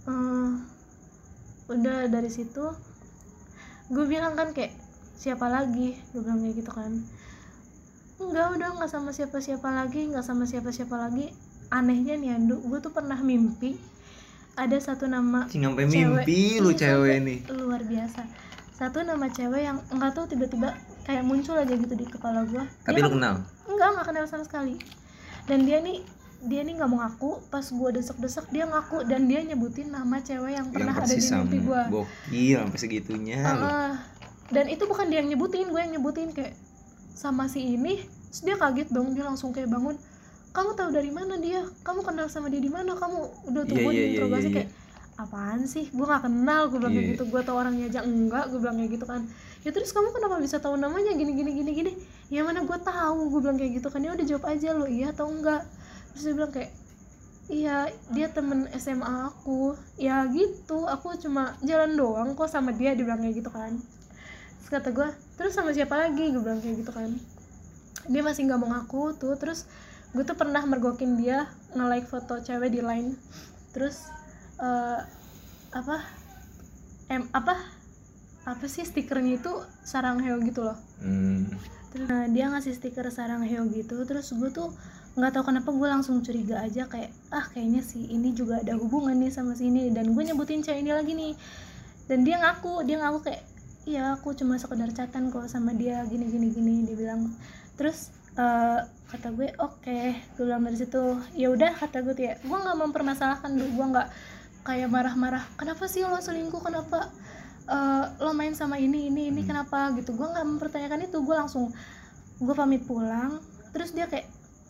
[0.04, 0.52] eh,
[1.66, 2.66] udah dari situ
[3.86, 4.76] gue bilang kan kayak
[5.14, 6.92] siapa lagi gue bilang kayak gitu kan
[8.18, 11.32] enggak udah nggak sama siapa-siapa lagi nggak sama siapa-siapa lagi
[11.70, 13.80] anehnya nih Andu gue tuh pernah mimpi
[14.54, 15.96] ada satu nama Cing, sampai Cewek.
[16.20, 18.22] mimpi lu Iya, cewek nih luar biasa
[18.84, 20.76] satu nama cewek yang nggak tahu tiba-tiba
[21.08, 23.44] kayak muncul aja gitu di kepala gue tapi lu kenal?
[23.64, 24.76] Enggak nggak kenal sama sekali.
[25.48, 26.04] Dan dia nih
[26.44, 27.48] dia nih nggak mau ngaku.
[27.48, 29.08] Pas gue desek-desek dia ngaku.
[29.08, 33.40] Dan dia nyebutin nama cewek yang pernah yang ada di mimpi gue gokil sampai segitunya
[33.40, 33.64] lu.
[33.64, 33.96] Ah,
[34.52, 36.36] dan itu bukan dia yang nyebutin gue yang nyebutin.
[36.36, 36.60] Kayak
[37.16, 39.16] sama si ini terus dia kaget dong.
[39.16, 39.96] Dia langsung kayak bangun
[40.54, 41.66] kamu tahu dari mana dia?
[41.82, 42.94] Kamu kenal sama dia di mana?
[42.94, 44.70] Kamu udah Iya, gue iya, iya, diinterogasi iya, kayak
[45.14, 45.90] apaan sih?
[45.94, 46.68] Gue gak kenal.
[46.70, 47.14] Gue bilang kayak Iya.
[47.18, 47.24] gitu.
[47.30, 48.50] Gue tau orangnya aja enggak.
[48.50, 49.22] Gue bilang kayak gitu kan.
[49.64, 51.14] Ya terus kamu kenapa bisa tahu namanya?
[51.14, 51.92] Gini gini gini gini.
[52.28, 54.02] Ya mana gue tahu gue bilang kayak gitu kan.
[54.02, 55.64] Ya udah jawab aja lo iya atau enggak.
[56.14, 56.72] Terus dia bilang kayak
[57.48, 57.76] iya
[58.10, 59.78] dia temen SMA aku.
[59.96, 63.78] Ya gitu aku cuma jalan doang kok sama dia dibilang kayak gitu kan.
[64.60, 65.08] Terus kata gue
[65.38, 66.34] terus sama siapa lagi?
[66.34, 67.14] Gue bilang kayak gitu kan.
[68.10, 69.38] Dia masih nggak mau ngaku tuh.
[69.38, 69.70] Terus
[70.12, 73.16] gue tuh pernah mergokin dia nge-like foto cewek di line.
[73.72, 74.10] Terus
[74.64, 75.00] eh,
[75.76, 75.98] apa?
[77.12, 77.60] Em apa?
[78.48, 79.52] Apa sih stikernya itu
[79.84, 80.80] sarang heo gitu loh.
[81.04, 81.52] Hmm.
[81.94, 84.74] terus nah, dia ngasih stiker sarang heo gitu terus gue tuh
[85.14, 89.14] nggak tahu kenapa gue langsung curiga aja kayak ah kayaknya si ini juga ada hubungan
[89.14, 91.34] nih sama si ini dan gue nyebutin cewek ini lagi nih.
[92.10, 93.42] Dan dia ngaku dia ngaku kayak
[93.86, 97.30] iya aku cuma sekedar catatan kok sama dia gini gini gini dia bilang.
[97.78, 98.80] Terus eh,
[99.14, 101.22] kata gue oke gue bilang dari situ.
[101.38, 104.08] Ya udah kata gue tuh ya gue nggak mempermasalahkan gue nggak
[104.64, 106.64] kayak marah-marah kenapa sih lo selingkuh?
[106.64, 107.12] Kenapa
[107.64, 109.50] eh, lo main sama ini ini ini Hmm.
[109.56, 109.92] kenapa?
[109.96, 110.16] Gitu.
[110.16, 111.18] Gue nggak mempertanyakan itu.
[111.20, 111.72] Gue langsung
[112.40, 113.40] gue pamit pulang.
[113.72, 114.28] Terus dia kayak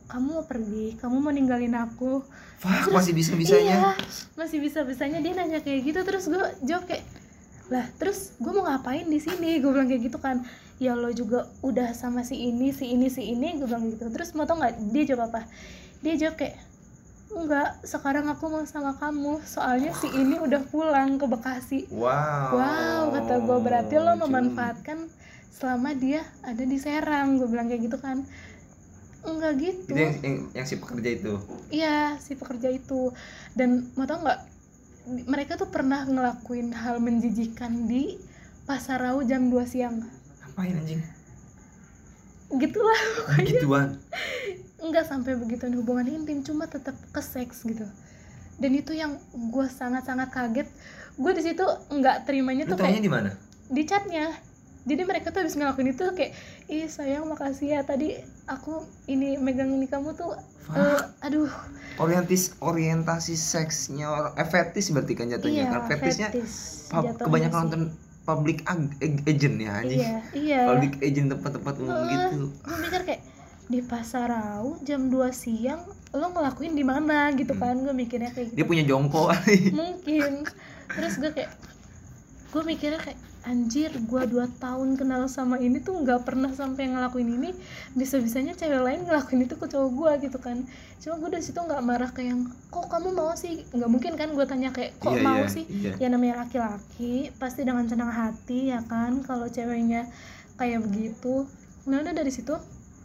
[0.09, 0.97] kamu mau pergi?
[0.99, 2.21] Kamu mau ninggalin aku?
[2.63, 3.91] Wah, masih bisa bisanya iya
[4.39, 5.99] masih bisa bisanya dia nanya kayak gitu.
[6.01, 7.05] Terus gue jawab kayak
[7.71, 9.57] lah terus gue mau ngapain di sini?
[9.61, 10.41] Gue bilang kayak gitu kan.
[10.81, 13.57] Ya lo juga udah sama si ini si ini si ini.
[13.57, 14.09] Gue bilang gitu.
[14.09, 15.45] Terus mau tau nggak dia jawab apa?
[16.03, 16.55] Dia jawab kayak
[17.33, 23.01] enggak sekarang aku mau sama kamu soalnya si ini udah pulang ke Bekasi wow wow
[23.11, 25.09] kata gue berarti lo memanfaatkan
[25.49, 28.21] selama dia ada di Serang gue bilang kayak gitu kan
[29.23, 31.33] enggak gitu itu yang, yang, yang si pekerja itu
[31.69, 33.09] Iya, si pekerja itu.
[33.55, 34.39] Dan mau tau nggak?
[35.25, 38.21] Mereka tuh pernah ngelakuin hal menjijikan di
[38.63, 40.05] Pasar Rau jam 2 siang.
[40.43, 41.01] ngapain anjing
[42.53, 43.01] Gitulah.
[43.41, 43.97] gituan
[44.83, 47.87] Nggak sampai begitu hubungan intim, cuma tetap ke seks gitu.
[48.59, 50.67] Dan itu yang gue sangat-sangat kaget.
[51.15, 53.31] Gue di situ nggak terimanya lu tuh kayak di mana
[53.71, 54.29] di chatnya.
[54.83, 56.35] Jadi mereka tuh habis ngelakuin itu kayak,
[56.67, 60.35] ih sayang makasih ya tadi aku ini megang ini kamu tuh,
[60.75, 61.47] eh, aduh
[61.95, 66.53] orientis orientasi seksnya orang eh, fetis berarti kan jatuhnya iya kan fetisnya fetis
[66.89, 67.63] pub- jatuhnya kebanyakan sih.
[67.63, 67.81] nonton
[68.23, 72.09] public ag- ag- agent ya anjing iya iya public agent tempat-tempat umum Heeh.
[72.09, 73.21] gitu gue mikir kayak
[73.65, 77.61] di pasar Rau jam 2 siang lo ngelakuin di mana gitu Hmm.
[77.63, 78.69] kan gue mikirnya kayak dia gitu.
[78.69, 79.33] punya jongkok
[79.73, 80.45] mungkin.
[80.89, 81.51] Terus gue kayak
[82.49, 87.27] gue mikirnya kayak anjir gue dua tahun kenal sama ini tuh nggak pernah sampai ngelakuin
[87.29, 87.49] ini.
[87.91, 90.63] Bisa bisanya cewek lain ngelakuin itu ke cowok gue gitu kan.
[91.01, 93.65] Cuma gue dari situ nggak marah kayak yang kok kamu mau sih?
[93.67, 95.65] Nggak mungkin kan gue tanya kayak kok Iya, mau iya, sih?
[95.65, 95.91] iya.
[95.97, 99.19] ya namanya laki-laki pasti dengan senang hati ya kan?
[99.19, 100.07] Kalau ceweknya
[100.55, 101.49] kayak begitu.
[101.83, 102.53] Nah udah dari situ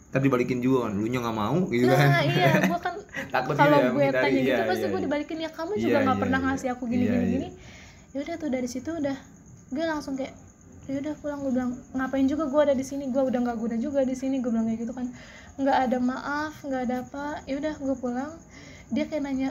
[0.08, 2.24] tadi balikin juga kan lu nya nggak mau gitu nah kan.
[2.24, 2.94] iya gue kan
[3.34, 5.06] takut kalau ya, gue tanya gitu Iya, pasti iya, gue iya.
[5.10, 5.38] dibalikin.
[5.42, 6.46] Ya kamu Iya, juga nggak iya, pernah iya.
[6.48, 7.32] ngasih aku gini Iya, gini iya.
[7.36, 7.48] gini.
[8.08, 9.16] Ya udah tuh dari situ udah
[9.68, 10.34] gue langsung kayak
[10.88, 13.04] ya udah pulang gue bilang ngapain juga gue ada di sini?
[13.12, 15.06] Gue udah nggak guna juga di sini gue bilang kayak gitu kan.
[15.60, 17.26] Nggak ada maaf nggak ada apa.
[17.44, 18.32] Ya udah gue pulang.
[18.88, 19.50] Dia kayak nanya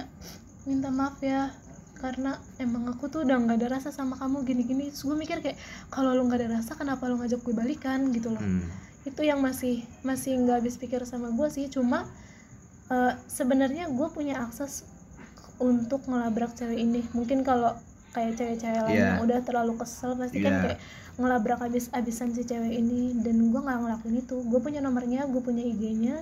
[0.65, 1.53] minta maaf ya
[1.97, 4.89] karena emang aku tuh udah nggak ada rasa sama kamu gini-gini.
[4.89, 5.57] Terus gue mikir kayak
[5.93, 8.09] kalau lu nggak ada rasa kenapa lu ngajak gue balikan?
[8.09, 8.41] Gitu loh.
[8.41, 8.65] Hmm.
[9.07, 11.65] Itu yang masih masih nggak habis pikir sama gue sih.
[11.67, 12.03] Cuma
[12.87, 14.83] eh, sebenarnya gue punya akses
[15.57, 17.01] untuk ngelabrak cewek ini.
[17.11, 17.73] Mungkin kalau
[18.11, 19.05] kayak cewek-cewek lain Iya.
[19.15, 20.61] yang udah terlalu kesel pasti kan Iya.
[20.63, 20.79] kayak
[21.17, 23.17] ngelabrak habis-habisan si cewek ini.
[23.17, 24.37] Dan gue nggak ngelakuin itu.
[24.45, 26.21] Gue punya nomornya gue punya IG-nya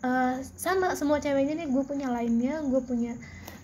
[0.00, 1.68] Eh, sama semua ceweknya nih.
[1.68, 3.12] Gue punya lainnya gue punya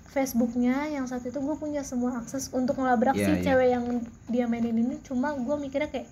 [0.07, 0.85] Facebooknya.
[0.87, 3.43] Yang saat itu gue punya semua akses untuk ngelabrak Iya, si iya.
[3.43, 3.85] cewek yang
[4.29, 5.01] dia mainin ini.
[5.01, 6.05] Cuma gue mikirnya kayak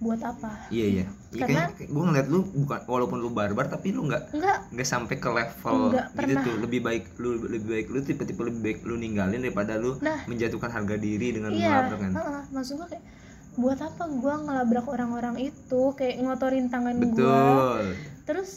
[0.00, 0.50] buat apa?
[0.68, 1.06] Iya iya.
[1.30, 5.14] Iya, Karena- gue ngeliat lu bukan walaupun lu barbar tapi lu nggak enggak nggak sampai
[5.14, 6.42] ke level Nggak gitu pernah.
[6.42, 6.56] tuh.
[6.58, 10.24] Lebih baik lu lebih baik lu tipe-tipe lebih baik lu ninggalin daripada lu Nah.
[10.24, 11.84] menjatuhkan harga diri dengan iya.
[11.84, 12.12] melabrak kan?
[12.14, 12.42] Heeh.
[12.50, 13.04] maksud gue kayak
[13.52, 15.82] buat apa gue ngelabrak orang-orang itu?
[15.94, 17.82] Kayak ngotorin tangan gue betul.
[18.24, 18.50] Terus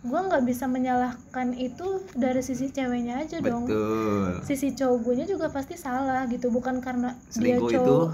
[0.00, 1.84] gue nggak bisa menyalahkan itu
[2.14, 3.64] dari sisi ceweknya aja dong.
[3.64, 4.40] Betul.
[4.42, 6.48] Sisi cowok gue juga pasti salah gitu.
[6.48, 7.76] Bukan karena dia selingkuh itu.
[7.78, 8.08] cowok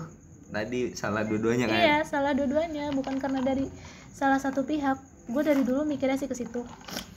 [0.49, 1.77] tadi salah dua-duanya kan?
[1.77, 2.91] Iya salah dua-duanya.
[2.91, 3.67] Bukan karena dari
[4.09, 4.97] salah satu pihak.
[5.27, 6.63] Gue dari dulu mikirnya sih ke situ.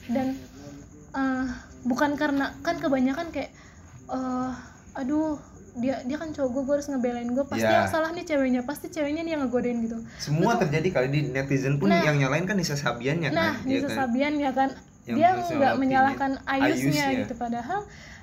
[0.06, 0.34] Dan
[1.12, 1.46] eh,
[1.82, 3.50] bukan karena kan kebanyakan kayak
[4.08, 4.52] eh
[4.92, 5.38] aduh
[5.72, 7.76] dia dia kan cowok gue gue harus ngebelain gue pasti Iya.
[7.76, 10.02] yang salah nih ceweknya pasti ceweknya nih yang ngegodain gitu.
[10.18, 12.02] Semua terjadi kali di netizen pun Nah.
[12.02, 13.96] yang nyalain kan Nisa Sabiannya nah kan Nisa Iya kan?
[13.96, 14.70] Sabian ya kan?
[15.06, 16.74] Yang dia nggak menyalahkan Ayusnya,
[17.06, 17.06] Ayusnya.
[17.22, 17.34] gitu.
[17.34, 17.80] Padahal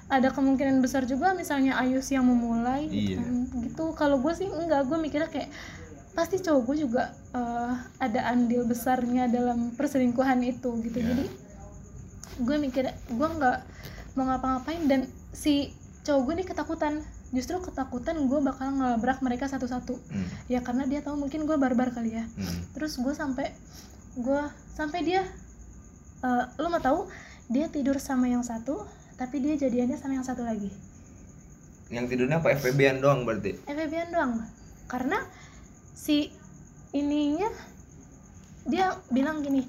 [0.08, 3.18] ada kemungkinan besar juga misalnya Ayus yang memulai gitu, Iya.
[3.20, 3.62] kan.
[3.62, 5.52] gitu kalau gue sih enggak gue mikirnya kayak
[6.14, 11.08] pasti cowok gue juga eh, ada andil besarnya dalam perselingkuhan itu gitu Iya.
[11.12, 11.26] jadi
[12.38, 13.58] gue mikir gue nggak
[14.14, 16.94] mau ngapa-ngapain dan si cowok gue nih ketakutan
[17.30, 21.92] justru ketakutan gue bakal ngelabrak mereka satu-satu Hmm, ya karena dia tahu mungkin gue barbar
[21.92, 22.72] kali ya hmm.
[22.72, 23.52] terus gue sampai
[24.16, 24.42] gue
[24.72, 25.22] sampai dia
[26.18, 27.06] eh lo mau tahu
[27.46, 28.80] dia tidur sama yang satu
[29.18, 30.70] tapi dia jadiannya sama yang satu lagi.
[31.90, 32.54] Yang tidurnya apa?
[32.56, 33.58] FPB-an doang berarti?
[33.66, 34.46] FBN doang.
[34.88, 35.20] Karena
[35.98, 36.32] si
[36.96, 37.50] ininya
[38.68, 39.64] dia bilang gini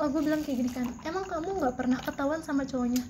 [0.00, 3.02] oh gue bilang kayak gini kan emang kamu nggak pernah ketahuan sama cowoknya?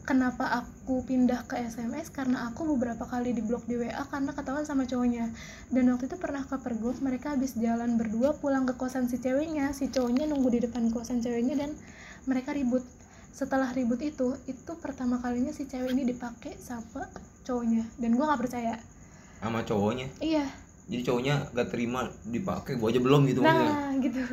[0.00, 4.82] Kenapa aku pindah ke SMS karena aku beberapa kali diblok di WA karena ketahuan sama
[4.82, 5.30] cowoknya.
[5.70, 9.70] Dan waktu itu pernah ke pergok mereka habis jalan berdua pulang ke kosan si ceweknya.
[9.70, 11.70] Si cowoknya nunggu di depan kosan ceweknya dan
[12.26, 12.82] mereka ribut
[13.30, 17.06] setelah ribut itu itu pertama kalinya si cewek ini dipakai sama
[17.42, 17.82] cowoknya.
[17.96, 18.76] Dan gue nggak percaya.
[19.38, 20.06] Sama cowoknya?
[20.20, 20.44] Iya.
[20.90, 23.70] Jadi cowoknya gak terima dipakai gua aja belum gitu maksudnya?
[23.70, 24.20] Nah gitu.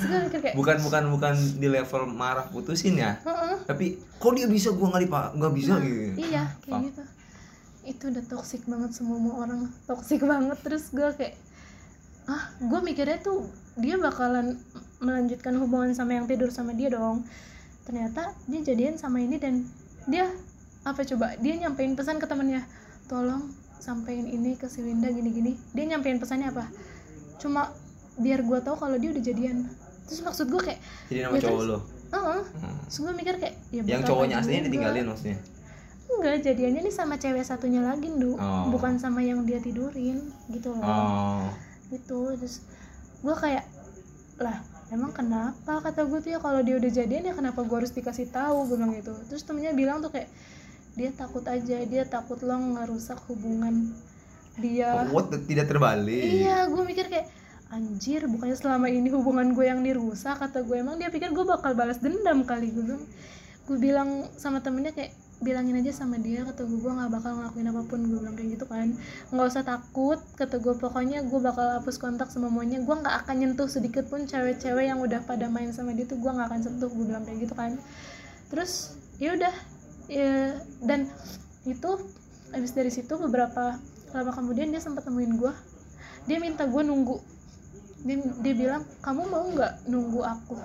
[0.00, 3.20] Gue mikir kayak bukan bukan bukan di level marah putusin ya?
[3.20, 4.72] "Heeh, tapi kok dia bisa?
[4.72, 6.18] Gua nggak dipak nggak bisa Nah, gitu.
[6.18, 7.02] iya kayak gitu.
[7.84, 9.68] Itu udah toksik banget semua mau orang.
[9.84, 10.58] Toksik banget.
[10.64, 11.34] Terus gue kayak
[12.26, 14.56] ah gue mikirnya tuh dia bakalan
[15.00, 17.24] melanjutkan hubungan sama yang tidur sama dia dong
[17.82, 19.64] ternyata dia jadian sama ini dan
[20.04, 20.28] dia
[20.82, 22.64] apa coba dia nyampein pesan ke temennya
[23.04, 26.68] tolong sampein ini ke si Winda gini-gini dia nyampein pesannya apa
[27.36, 27.72] cuma
[28.16, 29.64] biar gue tahu kalau dia udah jadian
[30.04, 31.78] terus maksud gue kayak jadi nama Ya, cowok terus- lo
[32.10, 32.40] Heeh.
[32.58, 32.78] Hmm.
[32.84, 35.38] terus gue mikir kayak ya yang cowoknya aslinya ditinggalin maksudnya
[36.10, 38.34] Enggak, jadiannya nih sama cewek satunya lagi, Ndu.
[38.34, 38.66] Oh.
[38.66, 40.18] Bukan sama yang dia tidurin,
[40.50, 40.82] gitu loh.
[40.82, 41.46] oh
[41.86, 42.34] Gitu.
[42.34, 42.66] Terus
[43.22, 43.62] gue kayak
[44.34, 44.58] lah,
[44.90, 48.28] emang kenapa kata gue tuh ya kalau dia udah jadian ya kenapa gue harus dikasih
[48.30, 49.14] tahu gue bilang gitu.
[49.30, 50.28] Terus temennya bilang tuh kayak
[50.98, 53.94] dia takut aja, dia takut lo ngerusak hubungan
[54.58, 55.06] dia.
[55.14, 57.30] what tidak terbalik Iya, gue mikir kayak
[57.70, 61.78] anjir, bukannya selama ini hubungan gue yang dirusak kata gue emang dia pikir gue bakal
[61.78, 63.04] balas dendam kali gue bilang.
[63.70, 67.68] Gue bilang sama temennya kayak bilangin aja sama dia kata gue gue nggak bakal ngelakuin
[67.72, 68.00] apa pun.
[68.04, 68.92] Gue bilang kayak gitu kan.
[69.32, 73.68] Nggak usah takut kata gue pokoknya gue bakal hapus kontak semuanya gue nggak akan nyentuh
[73.68, 77.04] sedikit pun cewek-cewek yang udah pada main sama dia tuh gue nggak akan sentuh gue
[77.08, 77.80] bilang kayak gitu kan.
[78.52, 79.54] Terus ya udah
[80.12, 81.08] ya, dan
[81.64, 81.90] itu
[82.52, 83.80] habis dari situ beberapa
[84.12, 85.52] lama kemudian dia sempat temuin gue
[86.28, 87.16] dia minta gue nunggu.
[88.00, 90.56] Dia, dia bilang kamu mau nggak nunggu aku?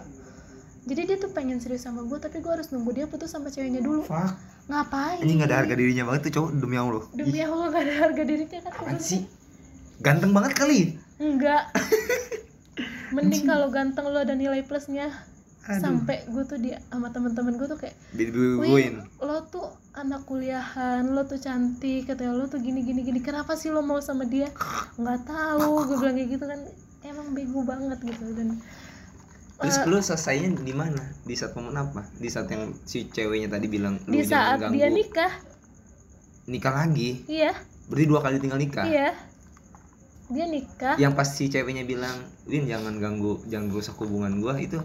[0.85, 3.79] Jadi dia tuh pengen serius sama gue tapi gue harus nunggu dia putus sama ceweknya
[3.79, 4.03] dulu.
[4.03, 6.49] Fuck ngapain ini nggak ada harga dirinya banget tuh cowok.
[6.57, 7.05] Demi allah.
[7.13, 9.21] Demi allah gak ada harga dirinya kan apaan sih?
[10.01, 10.79] Ganteng banget kali.
[11.21, 11.69] Enggak.
[13.15, 15.13] Mending kalau ganteng lo ada nilai plusnya.
[15.65, 15.81] Aduh.
[15.81, 17.97] sampai gue tuh di sama temen-temen gue tuh kayak
[18.61, 19.65] Wih, lo tuh
[19.97, 23.17] anak kuliahan, lo tuh cantik, katanya lo tuh gini gini gini.
[23.17, 24.53] Kenapa sih lo mau sama dia?
[25.01, 26.61] Nggak tahu, gue bilang kayak gitu kan.
[27.01, 28.61] Emang bego banget gitu dan
[29.55, 30.99] terus eh, lu selesainya di mana?
[31.23, 32.03] Di saat momen apa?
[32.19, 35.33] Di saat yang si ceweknya tadi bilang lu di jangan saat ganggu dia nikah,
[36.45, 37.09] nikah lagi?
[37.25, 37.51] Iya,
[37.87, 38.85] berarti dua kali tinggal nikah?
[38.85, 39.09] Iya,
[40.27, 40.95] dia nikah.
[40.99, 42.17] yang pas si ceweknya bilang
[42.49, 44.81] Win jangan ganggu jangan rusak hubungan gua itu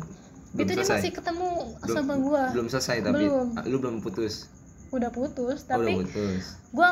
[0.51, 3.47] belum itu dia masih ketemu Belum- sama gue, belum selesai tapi Belum.
[3.55, 4.51] Ah, lu belum putus?
[4.91, 6.59] Udah putus, oh, udah tapi putus.
[6.75, 6.89] gue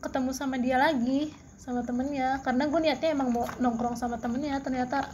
[0.00, 1.28] ketemu sama dia lagi
[1.60, 2.40] sama temennya.
[2.40, 5.04] Karena gue niatnya emang mau nongkrong sama temennya ternyata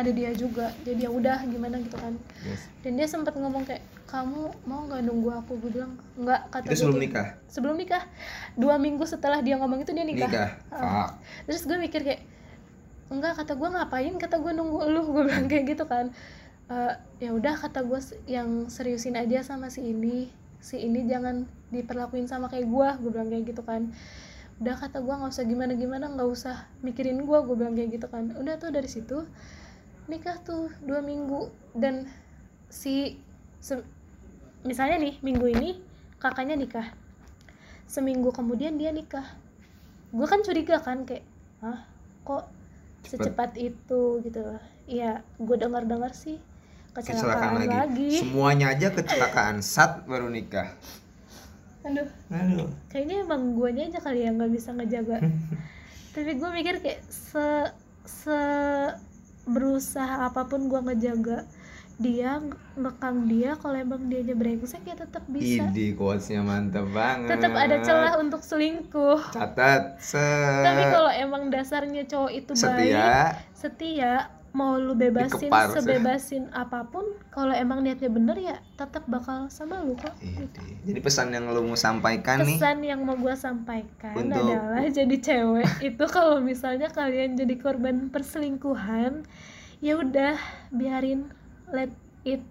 [0.00, 0.72] ada dia juga.
[0.82, 2.14] Jadi ya udah gimana gitu kan.
[2.40, 2.66] Yes.
[2.80, 5.60] dan dia sempat ngomong kayak kamu mau nggak nunggu aku?
[5.60, 7.26] Gue bilang nggak kata itu gue sebelum kayak- nikah?
[7.46, 8.02] Sebelum nikah.
[8.56, 10.48] Dua minggu setelah dia ngomong itu dia nikah, nikah?
[10.68, 10.80] Ah.
[10.80, 11.10] Fuck.
[11.46, 12.22] terus gue mikir kayak
[13.10, 14.14] enggak kata gue ngapain?
[14.16, 15.02] Kata gue nunggu lu.
[15.14, 16.14] Gue bilang kayak gitu kan.
[16.70, 20.30] Eh, ya udah kata gue yang seriusin aja sama si ini.
[20.60, 23.90] Si ini jangan diperlakuin sama kayak gue gue bilang kayak gitu kan.
[24.60, 28.06] Udah kata gue nggak usah gimana gimana nggak usah mikirin gue gue bilang kayak gitu
[28.06, 28.30] kan.
[28.36, 29.26] Udah tuh dari situ
[30.10, 31.48] nikah tuh dua minggu.
[31.72, 32.10] Dan
[32.66, 33.14] si
[33.62, 33.86] se-
[34.66, 35.78] misalnya nih minggu ini
[36.18, 36.90] kakaknya nikah.
[37.86, 39.24] Seminggu kemudian dia nikah.
[40.10, 41.22] Gue kan curiga kan kayak
[41.62, 41.86] ah
[42.26, 42.50] kok
[43.06, 43.30] Cepet.
[43.30, 44.02] secepat itu?
[44.20, 44.42] Gitu.
[44.90, 46.42] Iya gue dengar dengar sih
[46.90, 47.70] kecelakaan kecelakaan, lagi.
[47.70, 48.10] lagi.
[48.18, 49.62] semuanya aja kecelakaan.
[49.62, 50.74] Sat baru nikah.
[51.86, 52.10] Aduh.
[52.28, 52.68] Aduh.
[52.90, 55.22] Kayaknya emang guanya aja kali yang nggak bisa ngejaga.
[56.14, 57.46] Tapi gue mikir kayak se
[58.02, 58.38] se
[59.48, 61.48] berusaha apa pun gue ngejaga
[62.00, 62.40] dia
[62.80, 65.68] ngekang dia kalau emang dia aja brengsek ya tetap bisa.
[65.68, 67.36] Idi quotesnya mantap banget.
[67.36, 69.20] Tetap ada celah untuk selingkuh.
[69.36, 70.16] Catat se
[70.64, 73.12] tapi kalau emang dasarnya cowok itu baik setia
[73.52, 74.14] setia
[74.52, 79.78] mau lu bebasin Dikepar, sebebasin apa pun kalau emang niatnya bener ya tetap bakal sama
[79.78, 80.58] lu kok Idi.
[80.82, 82.56] jadi pesan yang lo mau sampaikan nih?
[82.56, 88.10] Pesan yang mau gue sampaikan Untuk- adalah jadi cewek itu kalau misalnya kalian jadi korban
[88.10, 89.22] perselingkuhan
[89.78, 90.34] ya udah
[90.70, 91.30] biarin
[91.68, 92.42] let it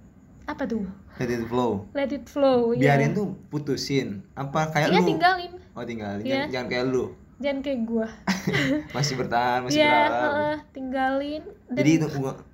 [0.45, 0.87] apa tuh?
[1.15, 1.83] Let it flow.
[1.91, 2.95] Let it flow ya.
[2.95, 4.23] biarin tuh putusin.
[4.33, 5.07] Apa kayak Iya lu?
[5.09, 5.51] tinggalin.
[5.73, 6.21] Oh tinggalin.
[6.21, 6.31] Iya.
[6.31, 7.05] jangan, jangan kayak lu.
[7.37, 8.07] Jangan kayak gue
[8.95, 10.23] masih bertahan masih ya berharap.
[10.25, 12.07] heeh, tinggalin dan jadi itu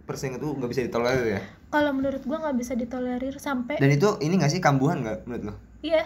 [0.03, 1.41] persaingan tuh nggak bisa ditolerir ya?
[1.71, 5.43] Kalau menurut gue nggak bisa ditolerir sampai dan itu ini nggak sih kambuhan nggak menurut
[5.51, 5.53] lo?
[5.79, 6.03] Iya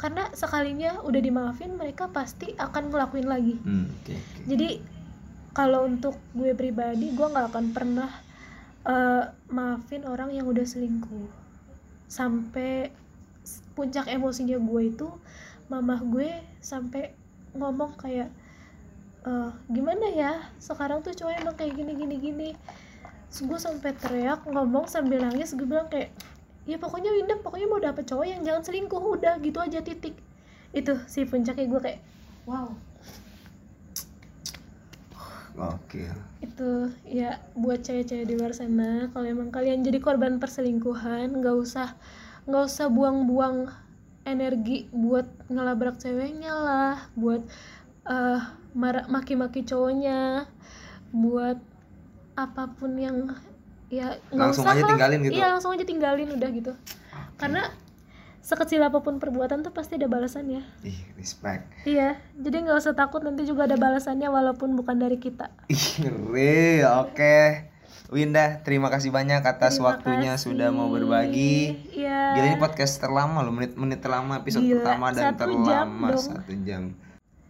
[0.00, 3.56] karena sekalinya udah dimaafin mereka pasti akan ngelakuin lagi.
[3.60, 4.40] Hmm, oke oke.
[4.48, 4.68] jadi
[5.52, 8.08] kalau untuk gue pribadi gue nggak akan pernah
[8.88, 11.28] eh, maafin orang yang udah selingkuh.
[12.08, 12.92] Sampai
[13.76, 15.08] puncak emosinya gue itu
[15.68, 17.12] mamah gue sampai
[17.54, 18.32] ngomong kayak
[19.20, 20.32] "Eh, gimana ya?
[20.56, 22.50] Sekarang tuh cowok emang kayak gini gini gini.
[23.28, 26.10] Terus gue sampai teriak ngomong sambil nangis gue bilang kayak
[26.64, 30.16] ya pokoknya Winda pokoknya mau dapet cowok yang jangan selingkuh udah gitu aja titik.
[30.72, 32.00] Itu sih puncaknya gue kayak
[32.48, 32.72] wow.
[35.60, 36.08] Oke.
[36.40, 41.92] Itu ya buat cewek-cewek di luar sana kalau emang kalian jadi korban perselingkuhan nggak usah
[42.48, 43.68] nggak usah buang-buang
[44.24, 47.44] energi buat ngelabrak ceweknya lah buat
[48.10, 48.40] eh
[48.72, 50.46] marah maki-maki cowoknya
[51.10, 51.58] buat
[52.34, 53.34] apa pun yang
[53.88, 54.90] ya Langsung usah aja lah.
[54.90, 55.32] tinggalin gitu?
[55.32, 56.72] iya langsung aja tinggalin udah gitu
[57.36, 57.70] karena
[58.40, 63.20] sekecil apa pun perbuatan tuh pasti ada balasannya ih respect iya jadi nggak usah takut
[63.20, 67.36] nanti juga ada balasannya walaupun bukan dari kita ih ngeri oke
[68.08, 70.50] Winda terima kasih banyak atas Terima waktunya kasih.
[70.50, 72.34] sudah mau berbagi Iya.
[72.34, 76.24] Gila ini podcast terlama loh, menit-menit terlama episode Gila, pertama dan satu jam terlama dong.
[76.24, 76.82] satu jam.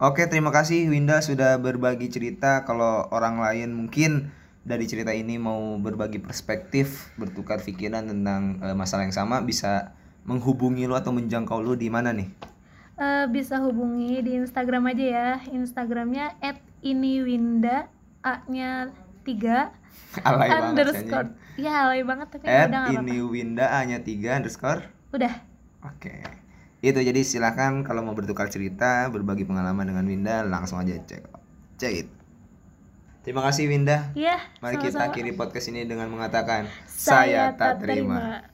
[0.01, 2.65] Oke, terima kasih Winda sudah berbagi cerita.
[2.65, 4.33] Kalau orang lain mungkin
[4.65, 9.93] dari cerita ini mau berbagi perspektif, bertukar pikiran tentang eh, masalah yang sama, bisa
[10.25, 12.33] menghubungi lo atau menjangkau lo di mana nih?
[12.97, 15.29] Eh, bisa hubungi di Instagram aja ya.
[15.53, 16.33] Instagramnya
[16.81, 17.93] @iniwinda
[18.25, 18.89] A-nya
[19.29, 19.69] 3
[20.29, 21.29] Alay banget underscore.
[21.29, 21.61] kayaknya.
[21.61, 24.89] Ya alay banget tapi At udah ini Winda hanya tiga underscore.
[25.13, 25.45] Udah.
[25.85, 26.40] Oke.
[26.81, 31.23] Itu jadi silakan kalau mau bertukar cerita, berbagi pengalaman dengan Winda langsung aja cek.
[31.77, 32.09] Cek it.
[33.21, 34.09] Terima kasih Winda.
[34.17, 34.41] Iya.
[34.65, 35.13] Mari kita sama-sama.
[35.13, 38.49] akhiri podcast ini dengan mengatakan Saya tak terima.